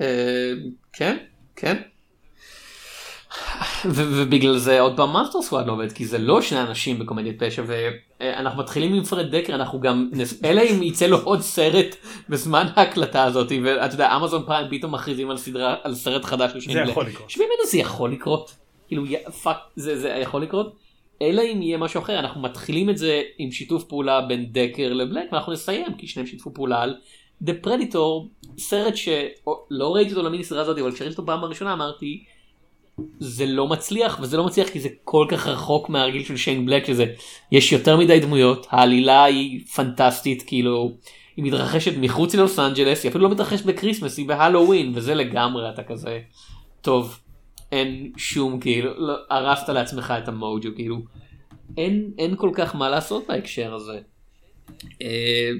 [0.00, 0.52] אה,
[0.92, 1.16] כן
[1.56, 1.91] כן.
[3.84, 7.42] ו- ובגלל זה עוד פעם Monster Squad לא עובד כי זה לא שני אנשים בקומדיית
[7.42, 10.10] פשע ואנחנו מתחילים עם פרד דקר אנחנו גם
[10.44, 11.96] אלא אם יצא לו עוד סרט
[12.28, 16.78] בזמן ההקלטה הזאת ואתה יודע Amazon Prime פתאום מכריזים על סדרה על סרט חדש זה.
[16.90, 17.30] יכול לקרות.
[17.30, 18.54] שבאמת זה יכול לקרות
[18.88, 19.04] כאילו
[19.42, 20.76] fuck זה זה יכול לקרות.
[21.22, 25.32] אלא אם יהיה משהו אחר אנחנו מתחילים את זה עם שיתוף פעולה בין דקר לבלק
[25.32, 26.96] ואנחנו נסיים כי שניהם שיתפו פעולה על
[27.44, 32.24] The Predator סרט שלא ראיתי אותו למיני סדרה הזאת אבל כשראיתי אותו פעם הראשונה אמרתי
[33.18, 36.86] זה לא מצליח וזה לא מצליח כי זה כל כך רחוק מהרגיל של שיין בלק
[36.86, 37.06] שזה
[37.52, 40.92] יש יותר מדי דמויות העלילה היא פנטסטית כאילו
[41.36, 45.70] היא מתרחשת מחוץ ללוס אנג'לס היא אפילו לא מתרחשת ב Christmas היא בהלואוין וזה לגמרי
[45.70, 46.20] אתה כזה
[46.80, 47.18] טוב
[47.72, 50.96] אין שום כאילו לא, הרסת לעצמך את המוג'ו כאילו
[51.76, 54.00] אין אין כל כך מה לעשות בהקשר הזה.
[55.02, 55.50] אה,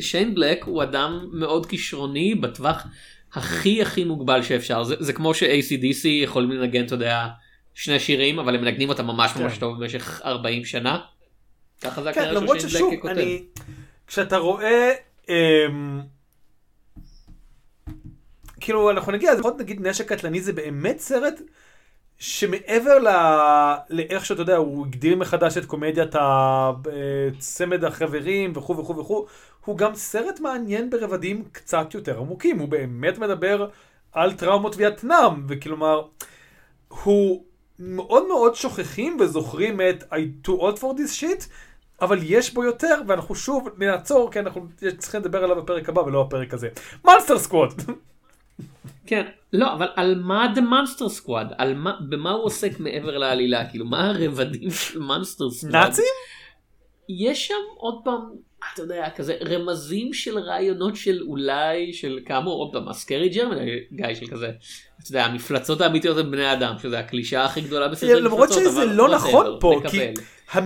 [0.00, 2.86] שיין בלק הוא אדם מאוד כישרוני בטווח
[3.32, 7.28] הכי הכי מוגבל שאפשר זה, זה כמו ש-ACDC יכולים לנגן אתה יודע
[7.74, 9.60] שני שירים אבל הם מנגנים אותם ממש ממש כן.
[9.60, 10.98] טוב במשך 40 שנה.
[11.80, 12.94] ככה זה כן, הקריירה למרות ששוב.
[13.06, 13.42] אני...
[14.06, 14.92] כשאתה רואה...
[15.28, 16.00] אמ...
[18.60, 21.40] כאילו, אנחנו נגיע, לפחות נגיד נשק קטלני זה באמת סרט
[22.20, 23.08] שמעבר ל...
[23.90, 29.26] לאיך שאתה יודע, הוא הגדיר מחדש את קומדיית הצמד החברים וכו' וכו' וכו',
[29.64, 33.68] הוא גם סרט מעניין ברבדים קצת יותר עמוקים, הוא באמת מדבר
[34.12, 36.02] על טראומות וייטנאם, וכלומר,
[36.88, 37.44] הוא
[37.78, 41.44] מאוד מאוד שוכחים וזוכרים את I too old for this shit,
[42.00, 44.66] אבל יש בו יותר, ואנחנו שוב נעצור, כי אנחנו
[44.98, 46.68] צריכים לדבר עליו בפרק הבא ולא בפרק הזה.
[47.04, 47.72] Monster Squad!
[49.06, 53.70] כן לא אבל על מה The Monster Squad על מה במה הוא עוסק מעבר לעלילה
[53.70, 55.74] כאילו מה הרבדים של Monster Squad.
[55.74, 56.04] נאצים?
[57.08, 58.20] יש שם עוד פעם
[58.74, 63.70] אתה יודע כזה רמזים של רעיונות של אולי של כאמור עוד פעם ה scary German
[63.92, 64.46] guy של כזה.
[64.46, 68.82] אתה יודע המפלצות האמיתיות הם בני אדם שזה הקלישאה הכי גדולה בסרטי למרות מפלצות, שזה
[68.82, 70.00] אבל לא נכון פה, כי
[70.54, 70.62] אה,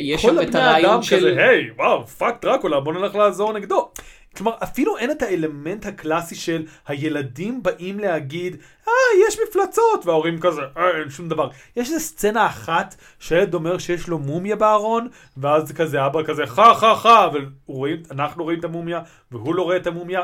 [0.00, 3.14] יש כל שם את הבני הרעיון אדם של- כזה, היי, וואו, fuck דרקולה, בוא נלך
[3.14, 3.90] לעזור נגדו.
[4.38, 8.56] כלומר, אפילו אין את האלמנט הקלאסי של הילדים באים להגיד,
[8.88, 8.92] אה,
[9.28, 11.50] יש מפלצות, וההורים כזה, אה, אין שום דבר.
[11.76, 16.74] יש איזה סצנה אחת שילד אומר שיש לו מומיה בארון, ואז כזה אבא כזה, חה
[16.74, 17.28] חה חה,
[17.68, 19.00] ואנחנו רואים את המומיה,
[19.32, 20.22] והוא לא רואה את המומיה.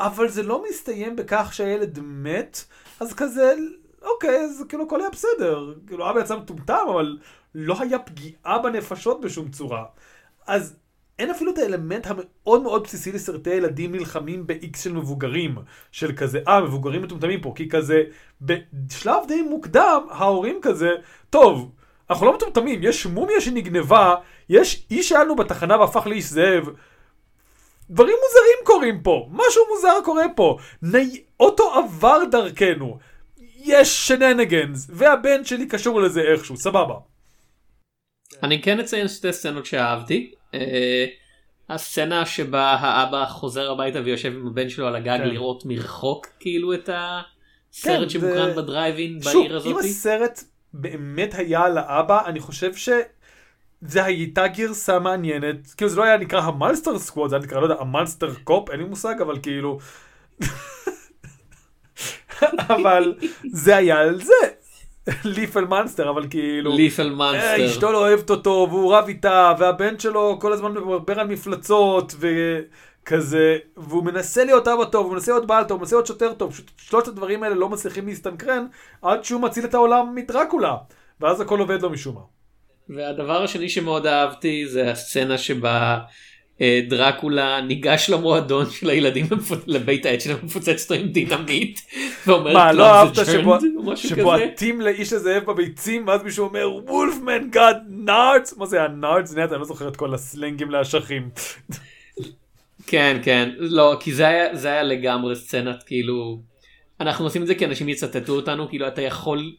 [0.00, 2.64] אבל זה לא מסתיים בכך שהילד מת,
[3.00, 3.54] אז כזה,
[4.02, 5.74] אוקיי, אז כאילו הכל היה בסדר.
[5.86, 7.18] כאילו אבא יצא מטומטם, אבל
[7.54, 9.84] לא היה פגיעה בנפשות בשום צורה.
[10.46, 10.76] אז
[11.18, 15.56] אין אפילו את האלמנט המאוד מאוד בסיסי לסרטי ילדים נלחמים ב-X של מבוגרים,
[15.92, 18.02] של כזה, אה, מבוגרים מטומטמים פה, כי כזה,
[18.40, 20.90] בשלב די מוקדם, ההורים כזה,
[21.30, 21.70] טוב,
[22.10, 24.14] אנחנו לא מטומטמים, יש מומיה שנגנבה,
[24.48, 26.68] יש איש שהיה לנו בתחנה והפך לאיש זאב,
[27.90, 31.22] דברים מוזרים קורים פה, משהו מוזר קורה פה, ני...
[31.40, 32.98] אוטו עבר דרכנו,
[33.58, 36.94] יש שננגנס, והבן שלי קשור לזה איכשהו, סבבה.
[38.42, 40.34] אני כן אציין שתי סצנות שאהבתי.
[40.54, 41.06] אה,
[41.68, 45.28] הסצנה שבה האבא חוזר הביתה ויושב עם הבן שלו על הגג כן.
[45.28, 46.92] לראות מרחוק כאילו את כן,
[47.72, 49.84] הסרט שמוקרן זה- בדרייבין שוב, בעיר אם הזאת.
[49.84, 56.16] הסרט באמת היה על האבא, אני חושב שזה הייתה גרסה מעניינת, כאילו זה לא היה
[56.16, 59.14] נקרא ה Monster Squad, זה היה נקרא, לא יודע, ה Monster Cop, אין לי מושג,
[59.22, 59.78] אבל כאילו...
[62.76, 63.14] אבל
[63.52, 64.32] זה היה על זה.
[65.24, 66.76] ליפל מנסטר, אבל כאילו...
[66.76, 67.66] ליפל אה, מאנסטר.
[67.66, 73.58] אשתו לא אוהבת אותו, והוא רב איתה, והבן שלו כל הזמן מדבר על מפלצות, וכזה,
[73.76, 76.52] והוא מנסה להיות אבא טוב, הוא מנסה להיות בעל טוב, הוא מנסה להיות שוטר טוב,
[76.52, 78.66] פשוט שלושת הדברים האלה לא מצליחים להסתנכרן,
[79.02, 80.76] עד שהוא מציל את העולם מדרקולה.
[81.20, 82.20] ואז הכל עובד לו משום מה.
[82.96, 85.98] והדבר השני שמאוד אהבתי זה הסצנה שבה אה,
[86.88, 89.26] דרקולה ניגש למועדון של הילדים
[89.66, 91.80] לבית העט שלהם מפוצץ אותו עם דינמיט.
[92.26, 94.20] ואומר מה, לא "Clubs אהבת adjourned", שבו- או משהו כזה.
[94.20, 98.56] שבועטים לאיש הזאב בביצים, ואז מישהו אומר, וולפמן גאד נארדס?
[98.56, 98.78] מה זה?
[98.88, 101.28] נהיית, אני לא זוכר את כל הסלנגים לאשכים.
[102.86, 106.40] כן כן לא כי זה היה זה היה לגמרי סצנת כאילו
[107.00, 109.52] אנחנו עושים את זה כי אנשים יצטטו אותנו כאילו אתה יכול.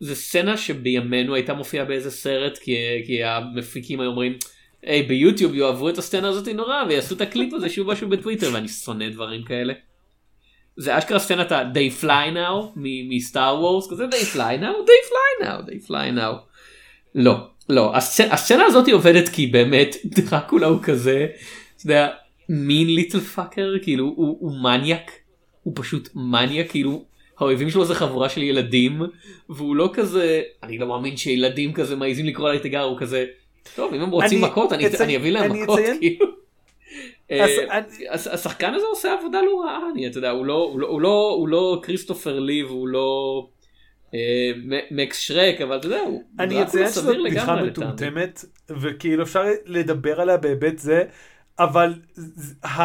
[0.00, 4.36] זה סצנה שבימינו הייתה מופיעה באיזה סרט כי, כי המפיקים היו אומרים
[4.82, 8.68] היי ביוטיוב יאהבו את הסצנה הזאת נורא ויעשו את הקליפ הזה שוב משהו בטוויטר ואני
[8.68, 9.72] שונא דברים כאלה.
[10.76, 15.08] זה אשכרה סצנת ה- they fly now מ Star Wars כזה they fly now they
[15.08, 16.34] fly now they fly now.
[17.14, 17.34] לא
[17.68, 21.26] לא הסצ- הסצנה הזאת עובדת כי באמת דרקולה הוא כזה.
[21.76, 22.08] אתה יודע,
[22.48, 25.10] מין little fucker כאילו הוא, הוא מניאק
[25.62, 27.04] הוא פשוט מניאק כאילו
[27.38, 29.02] האויבים שלו זה חבורה של ילדים
[29.48, 33.24] והוא לא כזה אני לא מאמין שילדים כזה מעיזים לקרוא עליי תיגר הוא כזה
[33.76, 36.26] טוב אם הם רוצים אני מכות אני, אציין- אני אביא להם אני מכות אציין- כאילו.
[37.30, 40.54] אז אה, אני- הש- השחקן הזה עושה עבודה לא רעה אני אתה יודע הוא לא
[40.72, 43.48] הוא לא הוא לא, הוא לא כריסטופר לי והוא לא
[44.14, 44.52] אה,
[44.90, 47.56] מקס שרק אבל אתה יודע הוא אני אציין שזאת סביר בדיחה.
[47.62, 51.04] מטומטמת, וכאילו אפשר לדבר עליה בהיבט זה,
[51.58, 51.94] אבל
[52.64, 52.78] ה...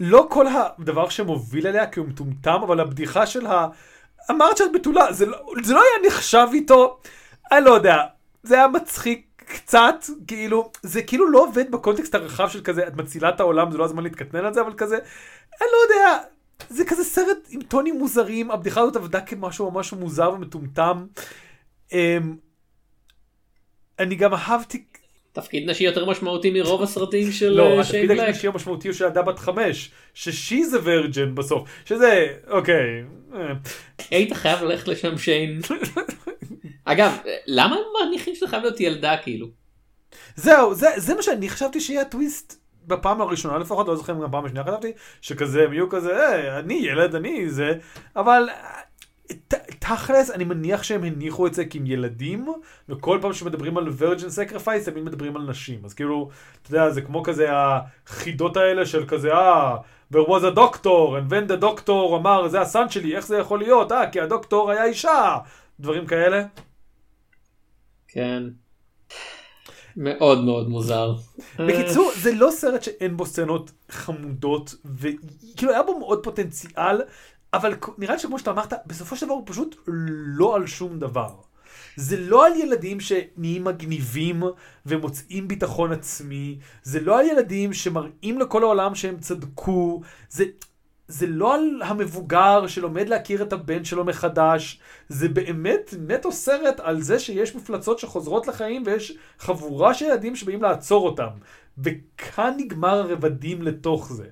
[0.00, 3.66] לא כל הדבר שמוביל אליה כי הוא מטומטם, אבל הבדיחה של ה...
[4.30, 6.98] אמרת שאת בתולה, זה לא, זה לא היה נחשב איתו,
[7.52, 7.96] אני לא יודע,
[8.42, 13.28] זה היה מצחיק קצת, כאילו, זה כאילו לא עובד בקונטקסט הרחב של כזה, את מצילה
[13.28, 14.96] את העולם, זה לא הזמן להתקטנן על זה, אבל כזה,
[15.62, 16.18] אני לא יודע,
[16.68, 21.06] זה כזה סרט עם טונים מוזרים, הבדיחה הזאת עבדה כמשהו ממש מוזר ומטומטם.
[21.92, 22.36] אמ,
[23.98, 24.84] אני גם אהבתי,
[25.32, 28.20] תפקיד נשי יותר משמעותי מרוב הסרטים של לא, אה, התפקיד שיין בלק.
[28.20, 33.04] השלישי המשמעותי הוא של ילדה בת חמש, ששיז הוורג'ן בסוף, שזה, אוקיי,
[33.34, 33.52] אה,
[34.10, 35.60] היית חייב ללכת לשם שיין.
[36.84, 39.46] אגב למה הם מניחים שזה חייב להיות ילדה כאילו.
[40.36, 44.28] זהו, זה, זה מה שאני חשבתי שיהיה הטוויסט בפעם הראשונה לפחות, לא זוכר אם גם
[44.28, 47.72] בפעם השנייה חשבתי, שכזה הם יהיו כזה, "אה, אני ילד, אני זה,
[48.16, 48.48] אבל
[49.48, 52.46] ת, תכלס, אני מניח שהם הניחו את זה כי הם ילדים,
[52.88, 56.28] וכל פעם שמדברים על virgin sacrifice, הם מדברים על נשים, אז כאילו,
[56.62, 59.76] אתה יודע, זה כמו כזה החידות האלה של כזה, אה,
[60.12, 60.86] there was a doctor,
[61.18, 64.70] and when the doctor אמר, זה הסאן שלי, איך זה יכול להיות, אה, כי הדוקטור
[64.70, 65.36] היה אישה,
[65.80, 66.42] דברים כאלה.
[68.14, 68.42] כן.
[69.96, 71.14] מאוד מאוד מוזר.
[71.58, 77.00] בקיצור, זה לא סרט שאין בו סצנות חמודות, וכאילו היה בו מאוד פוטנציאל,
[77.54, 79.76] אבל נראה לי שכמו שאתה אמרת, בסופו של דבר הוא פשוט
[80.36, 81.34] לא על שום דבר.
[81.96, 84.42] זה לא על ילדים שנהיים מגניבים
[84.86, 90.44] ומוצאים ביטחון עצמי, זה לא על ילדים שמראים לכל העולם שהם צדקו, זה,
[91.08, 97.00] זה לא על המבוגר שלומד להכיר את הבן שלו מחדש, זה באמת נטו סרט על
[97.00, 101.28] זה שיש מפלצות שחוזרות לחיים ויש חבורה של ילדים שבאים לעצור אותם.
[101.78, 104.26] וכאן נגמר הרבדים לתוך זה.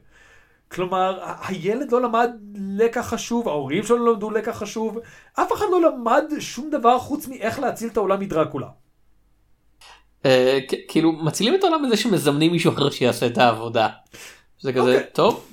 [0.68, 4.98] כלומר, הילד לא למד לקח חשוב, ההורים שלו לא למדו לקח חשוב,
[5.35, 8.68] אף אחד לא למד שום דבר חוץ מאיך להציל את העולם מדרקולה.
[10.26, 10.58] אה,
[10.88, 13.88] כאילו מצילים את העולם בזה שמזמנים מישהו אחר שיעשה את העבודה.
[14.61, 15.11] זה כזה אוקיי.
[15.12, 15.48] טוב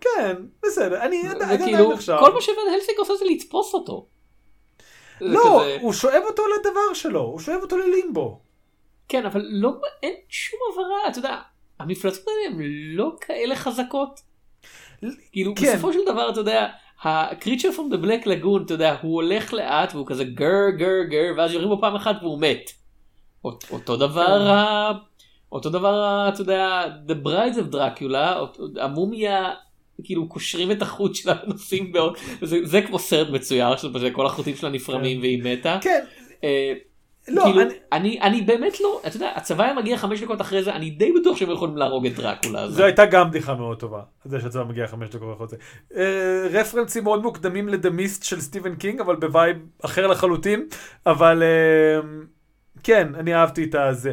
[0.00, 2.16] כן, בסדר, אני עדיין נחשב.
[2.20, 4.06] כל מה שוון הלסינג עושה זה לתפוס אותו.
[5.20, 8.40] לא, כזה- הוא שואב אותו לדבר שלו, הוא שואב אותו ללימבו.
[9.08, 9.70] כן אבל לא
[10.02, 11.36] אין שום הבהרה אתה יודע
[11.80, 12.62] המפלצות האלה הן
[12.94, 14.20] לא כאלה חזקות.
[15.32, 15.72] כאילו כן.
[15.72, 16.66] בסופו של דבר אתה יודע.
[17.02, 21.32] ה-creature from the black lagoon אתה יודע הוא הולך לאט והוא כזה גר גר גר
[21.36, 22.70] ואז יורים בו פעם אחת והוא מת.
[23.44, 24.46] אות- אותו דבר כן.
[24.50, 24.92] ה...
[25.52, 28.16] אותו דבר אתה יודע the brides of dracula
[28.80, 29.50] המומיה
[30.04, 34.56] כאילו קושרים את החוט שלה ונוסעים בעוד זה, זה כמו סרט מצויר שזה כל החוטים
[34.56, 35.78] שלה נפרמים והיא מתה.
[35.82, 36.04] כן,
[36.44, 36.72] אה,
[37.28, 40.62] לא, כאילו, אני- אני, אני באמת לא, אתה יודע, הצבא היה מגיע חמש דקות אחרי
[40.62, 42.68] זה, אני די בטוח שהם יכולים להרוג את דרקולה.
[42.68, 45.56] זו הייתה גם בדיחה מאוד טובה, זה שהצבא מגיע חמש דקות אחרי זה.
[45.96, 50.66] אה, רפרנסים מאוד מוקדמים ל The Mist של סטיבן קינג, אבל ב vibe אחר לחלוטין,
[51.06, 52.00] אבל אה,
[52.82, 54.12] כן, אני אהבתי את הזה.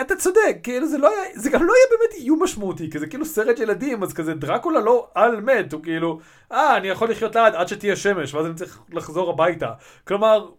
[0.00, 3.06] אתה צודק, כאילו זה לא היה, זה גם לא היה באמת איום משמעותי, כי זה
[3.06, 6.18] כאילו סרט ילדים, אז כזה דרקולה לא על מת, הוא כאילו,
[6.52, 9.72] אה, אני יכול לחיות לעד עד שתהיה שמש, ואז אני צריך לחזור הביתה.
[10.04, 10.50] כלומר,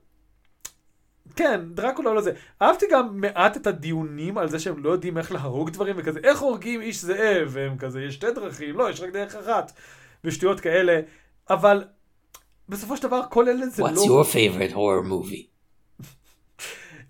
[1.35, 2.31] כן, דרקולה לא זה.
[2.61, 6.39] אהבתי גם מעט את הדיונים על זה שהם לא יודעים איך להרוג דברים, וכזה, איך
[6.39, 9.71] הורגים איש זאב, והם כזה, יש שתי דרכים, לא, יש רק דרך אחת,
[10.23, 10.99] ושטויות כאלה,
[11.49, 11.83] אבל
[12.69, 14.23] בסופו של דבר כל אלה זה What's לא...
[14.23, 15.52] your favorite horror movie?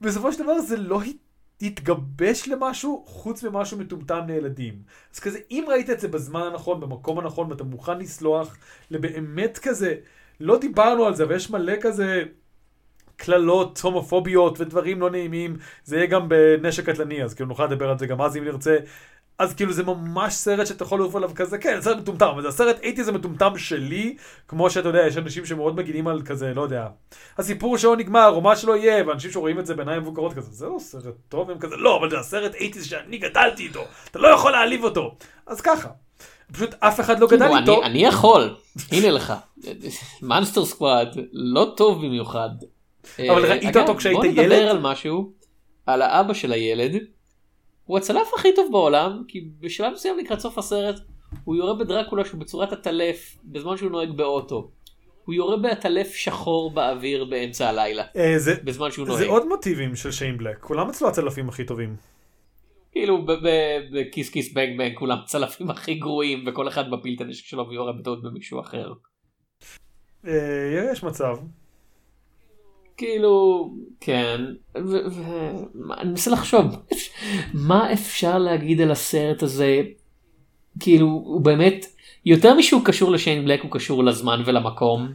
[0.04, 1.16] בסופו של דבר זה לא הת-
[1.62, 4.74] התגבש למשהו חוץ ממשהו מטומטם לילדים.
[5.14, 8.58] אז כזה, אם ראית את זה בזמן הנכון, במקום הנכון, ואתה מוכן לסלוח
[8.92, 9.96] לבאמת כזה,
[10.40, 12.24] לא דיברנו על זה, ויש מלא כזה
[13.16, 18.00] קללות הומופוביות ודברים לא נעימים, זה יהיה גם בנשק קטלני, אז כאילו נוכל לדבר על
[18.00, 18.78] זה גם אז אם נרצה.
[19.40, 22.48] אז כאילו זה ממש סרט שאתה יכול לעוף עליו כזה, כן, סרט מטומטם, אבל זה
[22.48, 24.18] הסרט 80 זה מטומטם שלי,
[24.48, 26.88] כמו שאתה יודע, יש אנשים שמאוד מגינים על כזה, לא יודע,
[27.38, 30.80] הסיפור שלו נגמר, או מה שלא יהיה, ואנשים שרואים את זה בעיניים מבוגרות כזה, זהו
[30.80, 34.52] סרט טוב, הם כזה, לא, אבל זה הסרט 80 שאני גדלתי איתו, אתה לא יכול
[34.52, 35.16] להעליב אותו.
[35.48, 35.90] אז ככה,
[36.52, 37.84] פשוט אף אחד לא גדל איתו.
[37.84, 38.56] אני, יכול,
[38.92, 39.34] הנה לך.
[40.22, 42.50] מאנסטר סקוואד, לא טוב במיוחד.
[43.20, 44.40] אבל אה, ראית אגב, אותו כשהיית בוא ילד?
[44.40, 45.32] נדבר על משהו,
[45.86, 46.96] על האבא של הילד.
[47.86, 51.00] הוא הצלף הכי טוב בעולם, כי בשלב מסוים לקראת סוף הסרט,
[51.44, 54.72] הוא יורה בדרקולה שהוא בצורת עטלף, בזמן שהוא נוהג באוטו.
[55.26, 59.28] הוא יורה בעטלף שחור באוויר באמצע הלילה, אה, זה, בזמן שהוא זה נוהג.
[59.28, 61.96] עוד מוטיבים של שיין בלק, כולם אצלו הצלפים הכי טובים.
[62.92, 63.26] כאילו
[63.94, 67.94] בכיס כיס בנג בנג כולם צלפים הכי גרועים, וכל אחד מפיל את הנשק שלו ויורה
[67.94, 68.94] בטעות במישהו אחר.
[70.28, 71.36] אה, יש מצב.
[72.98, 73.70] כאילו
[74.00, 74.42] כן
[74.78, 76.66] ו- ו- מה- אני מנסה לחשוב
[77.68, 79.82] מה אפשר להגיד על הסרט הזה
[80.80, 81.86] כאילו הוא באמת
[82.26, 85.14] יותר משהוא קשור לשיין בלק הוא קשור לזמן ולמקום.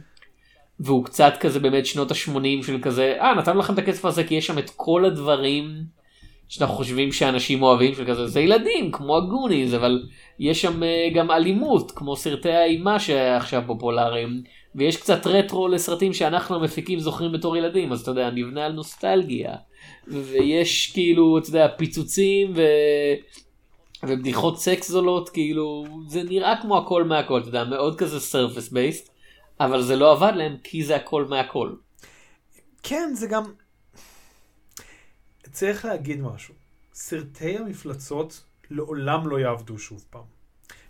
[0.79, 4.35] והוא קצת כזה באמת שנות ה-80 של כזה אה נתנו לכם את הכסף הזה כי
[4.35, 5.83] יש שם את כל הדברים
[6.47, 10.03] שאנחנו חושבים שאנשים אוהבים של כזה זה ילדים כמו הגוניז אבל
[10.39, 14.43] יש שם אה, גם אלימות כמו סרטי האימה שעכשיו פופולריים
[14.75, 19.55] ויש קצת רטרו לסרטים שאנחנו המפיקים זוכרים בתור ילדים אז אתה יודע נבנה על נוסטלגיה
[20.07, 22.61] ויש כאילו אתה יודע פיצוצים ו...
[24.03, 29.09] ובדיחות סקס זולות כאילו זה נראה כמו הכל מהכל אתה יודע מאוד כזה סרפס בייסט
[29.59, 31.75] אבל זה לא עבד להם כי זה הכל מהכל.
[32.83, 33.43] כן, זה גם...
[35.51, 36.55] צריך להגיד משהו.
[36.93, 40.23] סרטי המפלצות לעולם לא יעבדו שוב פעם.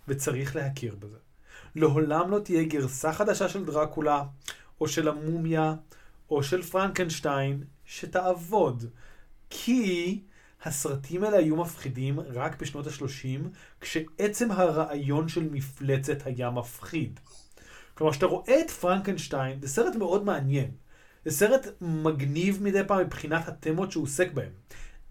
[0.08, 1.18] וצריך להכיר בזה.
[1.76, 4.22] לעולם לא תהיה גרסה חדשה של דרקולה,
[4.80, 5.74] או של המומיה,
[6.30, 8.84] או של פרנקנשטיין, שתעבוד.
[9.50, 10.20] כי
[10.64, 13.48] הסרטים האלה היו מפחידים רק בשנות ה-30,
[13.80, 17.20] כשעצם הרעיון של מפלצת היה מפחיד.
[17.94, 20.70] כלומר, כשאתה רואה את פרנקנשטיין, זה סרט מאוד מעניין.
[21.24, 24.50] זה סרט מגניב מדי פעם מבחינת התמות שהוא עוסק בהן.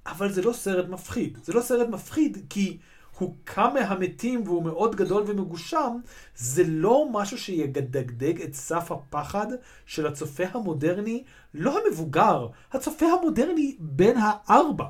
[0.06, 1.38] אבל זה לא סרט מפחיד.
[1.44, 2.78] זה לא סרט מפחיד כי
[3.20, 5.98] הוא קם מהמתים והוא מאוד גדול ומגושם.
[6.36, 9.48] זה לא משהו שיגדגדג את סף הפחד
[9.86, 14.86] של הצופה המודרני, לא המבוגר, הצופה המודרני בן הארבע.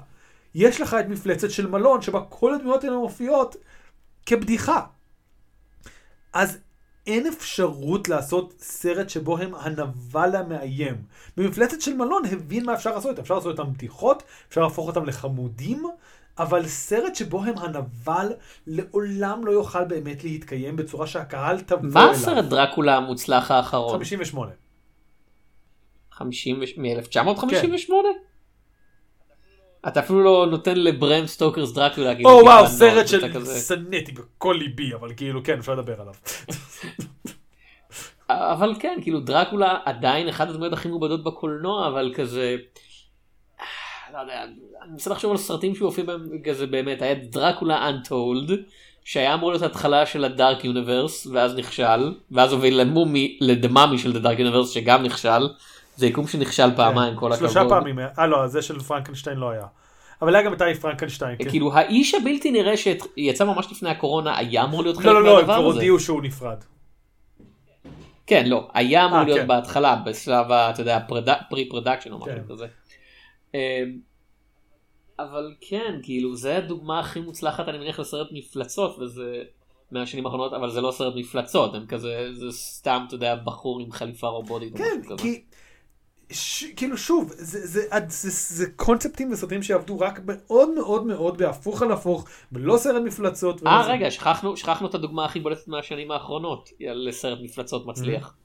[0.56, 3.56] יש לך את מפלצת של מלון שבה כל הדמויות האלה מופיעות
[4.26, 4.86] כבדיחה.
[6.34, 6.58] אז
[7.08, 10.96] אין אפשרות לעשות סרט שבו הם הנבל המאיים.
[11.38, 15.86] במפלצת של מלון הבין מה אפשר לעשות, אפשר לעשות אותם בדיחות, אפשר להפוך אותם לחמודים,
[16.40, 18.28] אבל סרט שבו הם הנבל
[18.68, 21.92] לעולם לא יוכל באמת להתקיים בצורה שהקהל תבוא אליו.
[21.94, 23.94] מה הסרט דרקולה המוצלח האחרון?
[23.98, 24.52] 58.
[26.12, 27.92] 50 מ-1958?
[29.88, 32.16] אתה אפילו לא נותן ל Bram Stoker's Dracula.
[32.16, 36.14] כאילו, או וואו, סרט כזה- ששנאתי בכל ליבי, אבל כאילו כן, אפשר לדבר עליו.
[38.30, 42.56] אבל כן, כאילו דרקולה עדיין אחת הדמויות הכי מעובדות בקולנוע, אבל כזה...
[44.28, 44.34] לא
[44.84, 48.52] אני מנסה לחשוב על סרטים שהוא הופיע בהם כזה באמת, היה דרקולה Untold,
[49.04, 54.40] שהיה אמור להיות התחלה של הדארק יוניברס, ואז נכשל, ואז הוביל למומי, לדמאמי של הדארק
[54.40, 55.50] יוניברס שגם נכשל,
[55.96, 57.50] זה יקום שנכשל פעמיים, כל הכבוד.
[57.50, 57.54] כן.
[57.54, 59.66] שלושה פעמים, אה לא, זה של פרנקנשטיין לא היה.
[60.22, 61.50] אבל היה גם את האי פרנקנשטיין, כן.
[61.50, 65.30] כאילו האיש הבלתי נראה שיצא ממש לפני הקורונה היה אמור להיות חלק לא, לא, לא,
[65.30, 65.76] הם מהדבר כבר הזה.
[65.76, 66.58] הודיעו שהוא נפרד.
[68.28, 69.48] כן, לא, היה אמור אה, להיות כן.
[69.48, 71.00] בהתחלה, בשלב אתה יודע,
[71.50, 72.54] פרי production או משהו כן.
[72.54, 72.68] כזה.
[75.24, 79.44] אבל כן, כאילו, זה הדוגמה הכי מוצלחת, אני מניח, לסרט מפלצות, וזה
[79.92, 83.92] מהשנים האחרונות, אבל זה לא סרט מפלצות, הם כזה, זה סתם, אתה יודע, בחור עם
[83.92, 84.78] חליפה רובוטית.
[84.78, 85.02] כן.
[85.18, 85.44] כי...
[86.32, 86.64] ש...
[86.76, 91.82] כאילו שוב, זה, זה, זה, זה, זה קונספטים וסרטים שיעבדו רק מאוד מאוד מאוד בהפוך
[91.82, 93.68] על הפוך, ולא סרט מפלצות.
[93.68, 93.92] אה, זה.
[93.92, 98.36] רגע, שכחנו, שכחנו את הדוגמה הכי בולטת מהשנים האחרונות, לסרט מפלצות מצליח.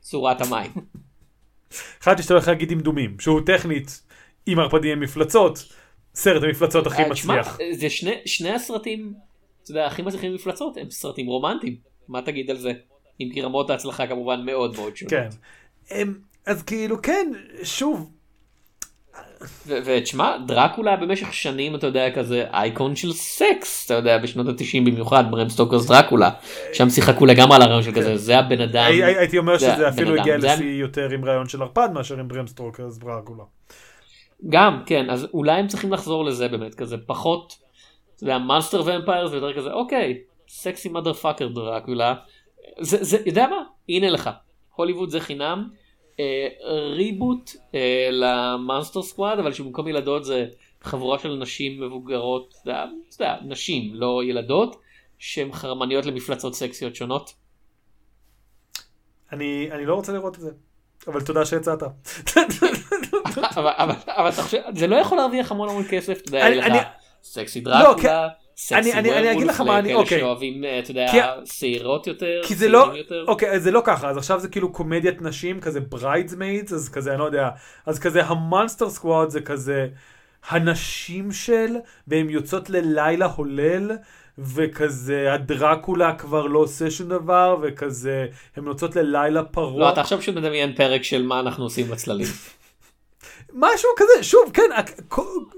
[0.00, 0.72] צורת המים.
[2.02, 4.05] חשבתי שאתה הולך להגיד דמדומים, שהוא טכנית
[4.46, 5.72] עם ערפדים עם מפלצות,
[6.14, 7.58] סרט המפלצות הכי אה, מצליח.
[7.72, 9.14] זה שני, שני הסרטים,
[9.62, 11.76] אתה יודע, הכי מצליחים במפלצות, הם סרטים רומנטיים.
[12.08, 12.72] מה תגיד על זה?
[13.20, 15.10] אם כי רמות ההצלחה כמובן מאוד מאוד שונות.
[15.14, 15.28] כן.
[15.90, 16.14] הם,
[16.46, 17.32] אז כאילו כן,
[17.62, 18.10] שוב,
[19.66, 25.24] ותשמע, דרקולה במשך שנים, אתה יודע, כזה אייקון של סקס, אתה יודע, בשנות ה-90 במיוחד,
[25.30, 26.30] Bram Stoker's Dracula,
[26.72, 28.84] שם שיחקו לגמרי על הרעיון של כזה, זה הבן אדם.
[28.84, 32.18] הי- הי- הייתי אומר זה שזה אפילו הגיע לשיא יותר עם רעיון של ערפד מאשר
[32.20, 33.44] עם Bram Stoker's Dracula.
[34.48, 37.58] גם, כן, אז אולי הם צריכים לחזור לזה באמת, כזה פחות,
[38.14, 40.18] אתה יודע, monster vampires ויותר כזה, אוקיי,
[40.48, 42.14] סקסי motherfucker דרקולה,
[42.80, 43.64] זה, זה, יודע מה?
[43.88, 44.30] הנה לך,
[44.74, 45.68] הוליווד זה חינם,
[46.20, 46.48] אה,
[46.94, 50.46] reboot אה, ל Monster Squad אבל שבמקום ילדות זה
[50.82, 52.70] חבורה של נשים מבוגרות, אתה
[53.20, 54.76] יודע, נשים לא ילדות,
[55.18, 57.34] שהן חרמניות למפלצות סקסיות שונות.
[59.32, 60.50] אני, אני לא רוצה לראות את זה,
[61.08, 61.82] אבל תודה שיצאת.
[64.16, 64.30] אבל,
[64.74, 66.66] זה לא יכול להרוויח המון המון כסף, אתה יודע, לך
[67.22, 70.18] סקסי לא, דרקולה, סקסי אני- אני- אני אגיד לך מה אני- לכאלה אוקיי.
[70.20, 71.06] שאוהבים, אה, אתה יודע,
[71.44, 72.92] שעירות יותר, כי זה לא.
[73.28, 77.18] אוקיי, זה לא ככה, אז עכשיו זה כאילו קומדיית נשים, כזה Bridesmaids, אז כזה, אני
[77.18, 77.48] לא יודע,
[77.86, 79.86] אז כזה ה Monster Squad זה כזה
[80.48, 81.76] הנשים של,
[82.08, 83.90] והן יוצאות ללילה הולל,
[84.38, 88.26] וכזה הדרקולה כבר לא עושה שום דבר, וכזה,
[88.56, 89.80] הן יוצאות ללילה פרוע.
[89.80, 92.26] לא, אתה עכשיו פשוט מדמיין פרק של מה אנחנו עושים בצללים.
[93.52, 94.70] משהו כזה, שוב, כן,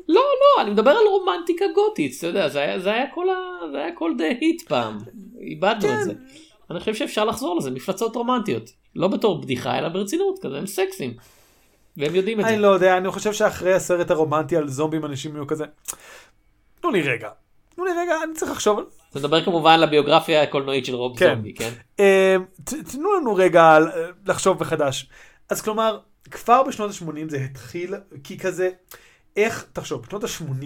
[0.09, 3.35] לא, לא, אני מדבר על רומנטיקה גותית, אתה יודע, זה היה, זה היה כל ה...
[3.73, 4.99] זה היה כל דה היט פעם,
[5.41, 5.99] איבדנו כן.
[6.01, 6.13] את זה.
[6.71, 8.71] אני חושב שאפשר לחזור לזה, מפלצות רומנטיות.
[8.97, 11.15] לא בתור בדיחה, אלא ברצינות, כזה, הם סקסים.
[11.97, 12.51] והם יודעים את זה.
[12.51, 15.65] אני לא יודע, אני חושב שאחרי הסרט הרומנטי על זומבים אנשים יהיו כזה,
[16.81, 17.31] תנו לי רגע,
[17.79, 18.79] תנו לי רגע, אני צריך לחשוב.
[18.79, 21.35] על- אתה מדבר כמובן על הביוגרפיה הקולנועית של רוב כן.
[21.35, 21.71] זומבי, כן?
[22.65, 23.79] ת- תנו לנו רגע אה,
[24.27, 25.11] לחשוב מחדש.
[25.49, 25.99] אז כלומר,
[26.31, 28.71] כבר בשנות ה-80 זה התחיל, כי כזה,
[29.37, 30.65] איך, תחשוב, בשנות ה-80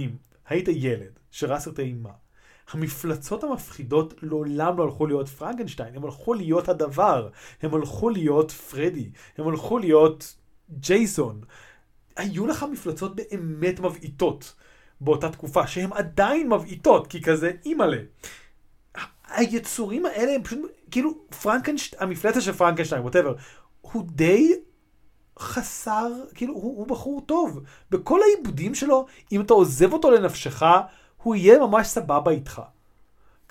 [0.48, 2.10] היית ילד שראה סרטי אימה.
[2.72, 7.28] המפלצות המפחידות לעולם לא הלכו להיות פרנקנשטיין, הם הלכו להיות הדבר,
[7.62, 10.34] הם הלכו להיות פרדי, הם הלכו להיות
[10.70, 11.40] ג'ייסון.
[12.16, 14.54] היו לך מפלצות באמת מבעיטות
[15.05, 17.98] באותה תקופה, שהן עדיין מבעיטות, כי כזה אימא'לה.
[19.28, 23.34] היצורים האלה הם פשוט, כאילו, פרנקנשטיין, המפלצת של פרנקנשטיין, ווטאבר,
[23.80, 24.53] הוא די
[25.38, 27.61] חסר, כאילו, הוא, הוא בחור טוב.
[27.90, 30.62] בכל העיבודים שלו, אם אתה עוזב אותו לנפשך,
[31.22, 32.62] הוא יהיה ממש סבבה איתך.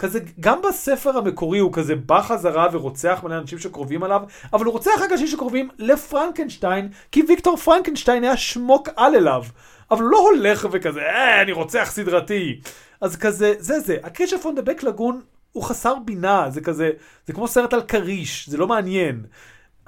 [0.02, 4.22] כזה, גם בספר המקורי הוא כזה בא חזרה ורוצח מלא אנשים שקרובים אליו,
[4.54, 9.44] אבל הוא רוצח רק אנשים שקרובים לפרנקנשטיין, כי ויקטור פרנקנשטיין היה שמוק על אליו.
[9.92, 12.62] אבל הוא לא הולך וכזה, אה, אני רוצח סדרתי.
[13.02, 13.98] אז כזה, זה זה.
[14.04, 15.22] הקרישה פון דה בק לגון
[15.52, 16.92] הוא חסר בינה, זה כזה,
[17.28, 19.26] זה כמו סרט על כריש, זה לא מעניין.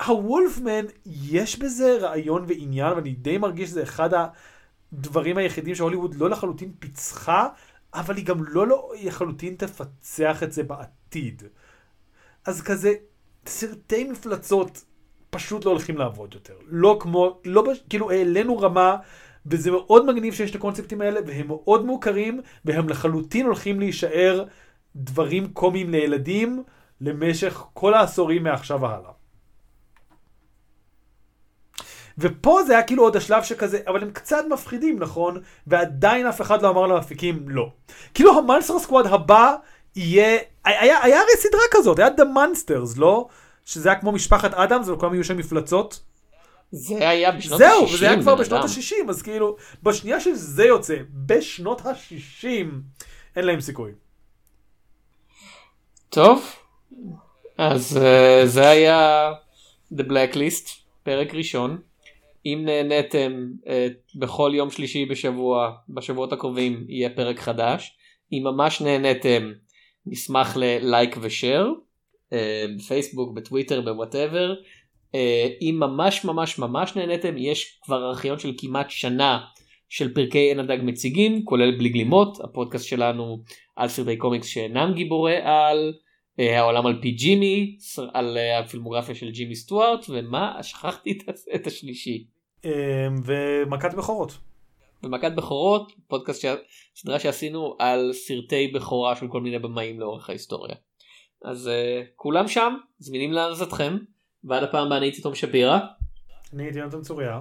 [0.05, 4.09] הוולפמן, יש בזה רעיון ועניין, ואני די מרגיש שזה אחד
[4.93, 7.47] הדברים היחידים שהוליווד לא לחלוטין פיצחה,
[7.94, 11.44] אבל היא גם לא לא לחלוטין תפצח את זה בעתיד.
[12.46, 12.94] אז כזה,
[13.46, 14.86] סרטי מפלצות
[15.30, 16.54] פשוט לא הולכים לעבוד יותר.
[16.68, 18.98] לא כמו, לא, כאילו העלינו רמה,
[19.46, 24.46] וזה מאוד מגניב שיש את הקונספטים האלה, והם מאוד מוכרים, והם לחלוטין הולכים להישאר
[24.96, 26.64] דברים קומיים לילדים
[27.02, 29.22] למשך כל העשורים מעכשיו והלאה.
[32.18, 35.41] ופה זה היה כאילו עוד השלב שכזה, אבל הם קצת מפחידים, נכון?
[35.68, 37.70] ועדיין אף אחד לא אמר למפיקים לא.
[38.14, 39.55] כאילו המונסטר סקוואד הבא
[39.95, 43.28] יהיה, היה, היה הרי סדרה כזאת, היה The Monsters, לא?
[43.66, 45.99] שזה היה כמו משפחת אדמס וכולם היו שם מפלצות.
[46.72, 47.68] זה היה בשנות ה-60.
[47.68, 48.70] זהו, וזה היה כבר בשנות אדם.
[48.70, 50.95] ה-60, אז כאילו, בשנייה שזה יוצא,
[51.26, 52.45] בשנות ה-60,
[53.36, 53.91] אין להם סיכוי.
[56.09, 56.45] טוב,
[57.57, 59.32] אז uh, זה היה
[59.93, 60.70] The Blacklist,
[61.03, 61.82] פרק ראשון.
[62.46, 63.70] אם נהניתם, אה,
[64.20, 67.98] בכל יום שלישי בשבוע, בשבועות הקרובים, יהיה פרק חדש.
[68.32, 69.52] אם ממש נהניתם,
[70.06, 71.72] נשמח ללייק ו share,
[72.30, 72.36] אה,
[72.78, 74.54] בפייסבוק, בטוויטר, ב whatever.
[75.12, 75.16] אה,
[75.62, 79.39] אם ממש ממש ממש נהניתם, יש כבר ארכיון של כמעט שנה
[79.94, 83.44] של פרקי עין הדג מציגים, כולל בלי גלימות, הפודקאסט שלנו
[83.76, 85.94] על סרטי קומיקס שאינם גיבורי על,
[86.39, 87.78] אה, העולם על פי ג'ימי,
[88.14, 90.64] על אה, הפילמוגרפיה של ג'ימי סטוארט, ומה?
[90.64, 91.18] שכחתי
[91.56, 92.26] את השלישי.
[92.66, 92.72] אמ,
[93.26, 94.38] ומכת בכורות.
[95.03, 96.45] במכת בכורות, פודקאסט, ש...
[96.95, 100.76] סדרה שעשינו על סרטי בכורה של כל מיני במאים לאורך ההיסטוריה.
[101.45, 103.97] אז uh, כולם שם, זמינים להאזנתכם,
[104.43, 105.80] ועד הפעם הבאה אני הייתי תום שפירא,
[106.53, 107.39] אני הייתי יונתן צוריה.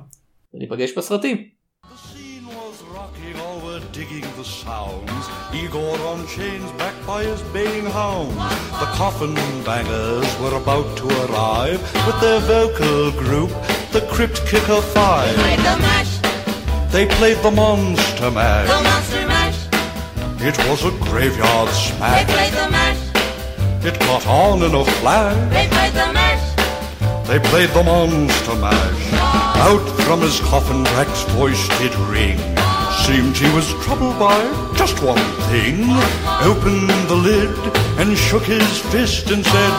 [0.54, 1.48] וניפגש בסרטים.
[1.84, 5.24] The scene was rocking, all were digging the sounds.
[5.62, 8.36] Igor on chains, backed by his baying hounds.
[8.82, 9.34] The coffin
[9.68, 13.50] bangers were about to arrive with their vocal group,
[14.12, 15.34] Crypt Kicker Five.
[15.36, 16.12] Played the mash,
[16.92, 18.68] They played the Monster mash.
[18.68, 19.58] the monster mash.
[20.48, 22.26] It was a graveyard smash.
[22.26, 23.00] They played the mash,
[23.84, 25.34] It caught on in a flash.
[25.52, 26.44] they played the mash.
[27.28, 29.02] They played the Monster Mash.
[29.68, 32.36] Out from his coffin, Brack's voice did ring.
[33.06, 34.36] Seemed he was troubled by
[34.76, 35.76] just one thing.
[36.50, 37.50] Opened the lid
[38.00, 39.72] and shook his fist and said,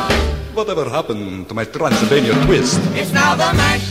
[0.55, 2.79] Whatever happened to my Transylvania twist?
[2.95, 3.85] It's now the mash,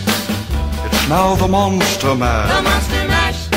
[1.09, 2.64] now the Monster the Mash.
[2.64, 3.48] monster mash.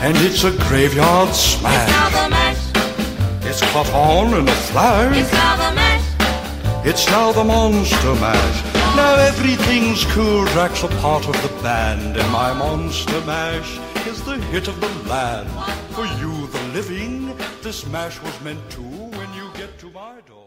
[0.00, 1.74] And it's a graveyard smash.
[1.74, 5.16] It's now the mash, It's caught on in a flash.
[5.16, 6.04] it's now the mash.
[6.86, 8.62] It's now the Monster Mash.
[8.96, 14.36] Now everything's cool, Drax a part of the band, and my monster mash is the
[14.52, 15.48] hit of the land.
[15.94, 20.37] For you, the living, this mash was meant to when you get to my door.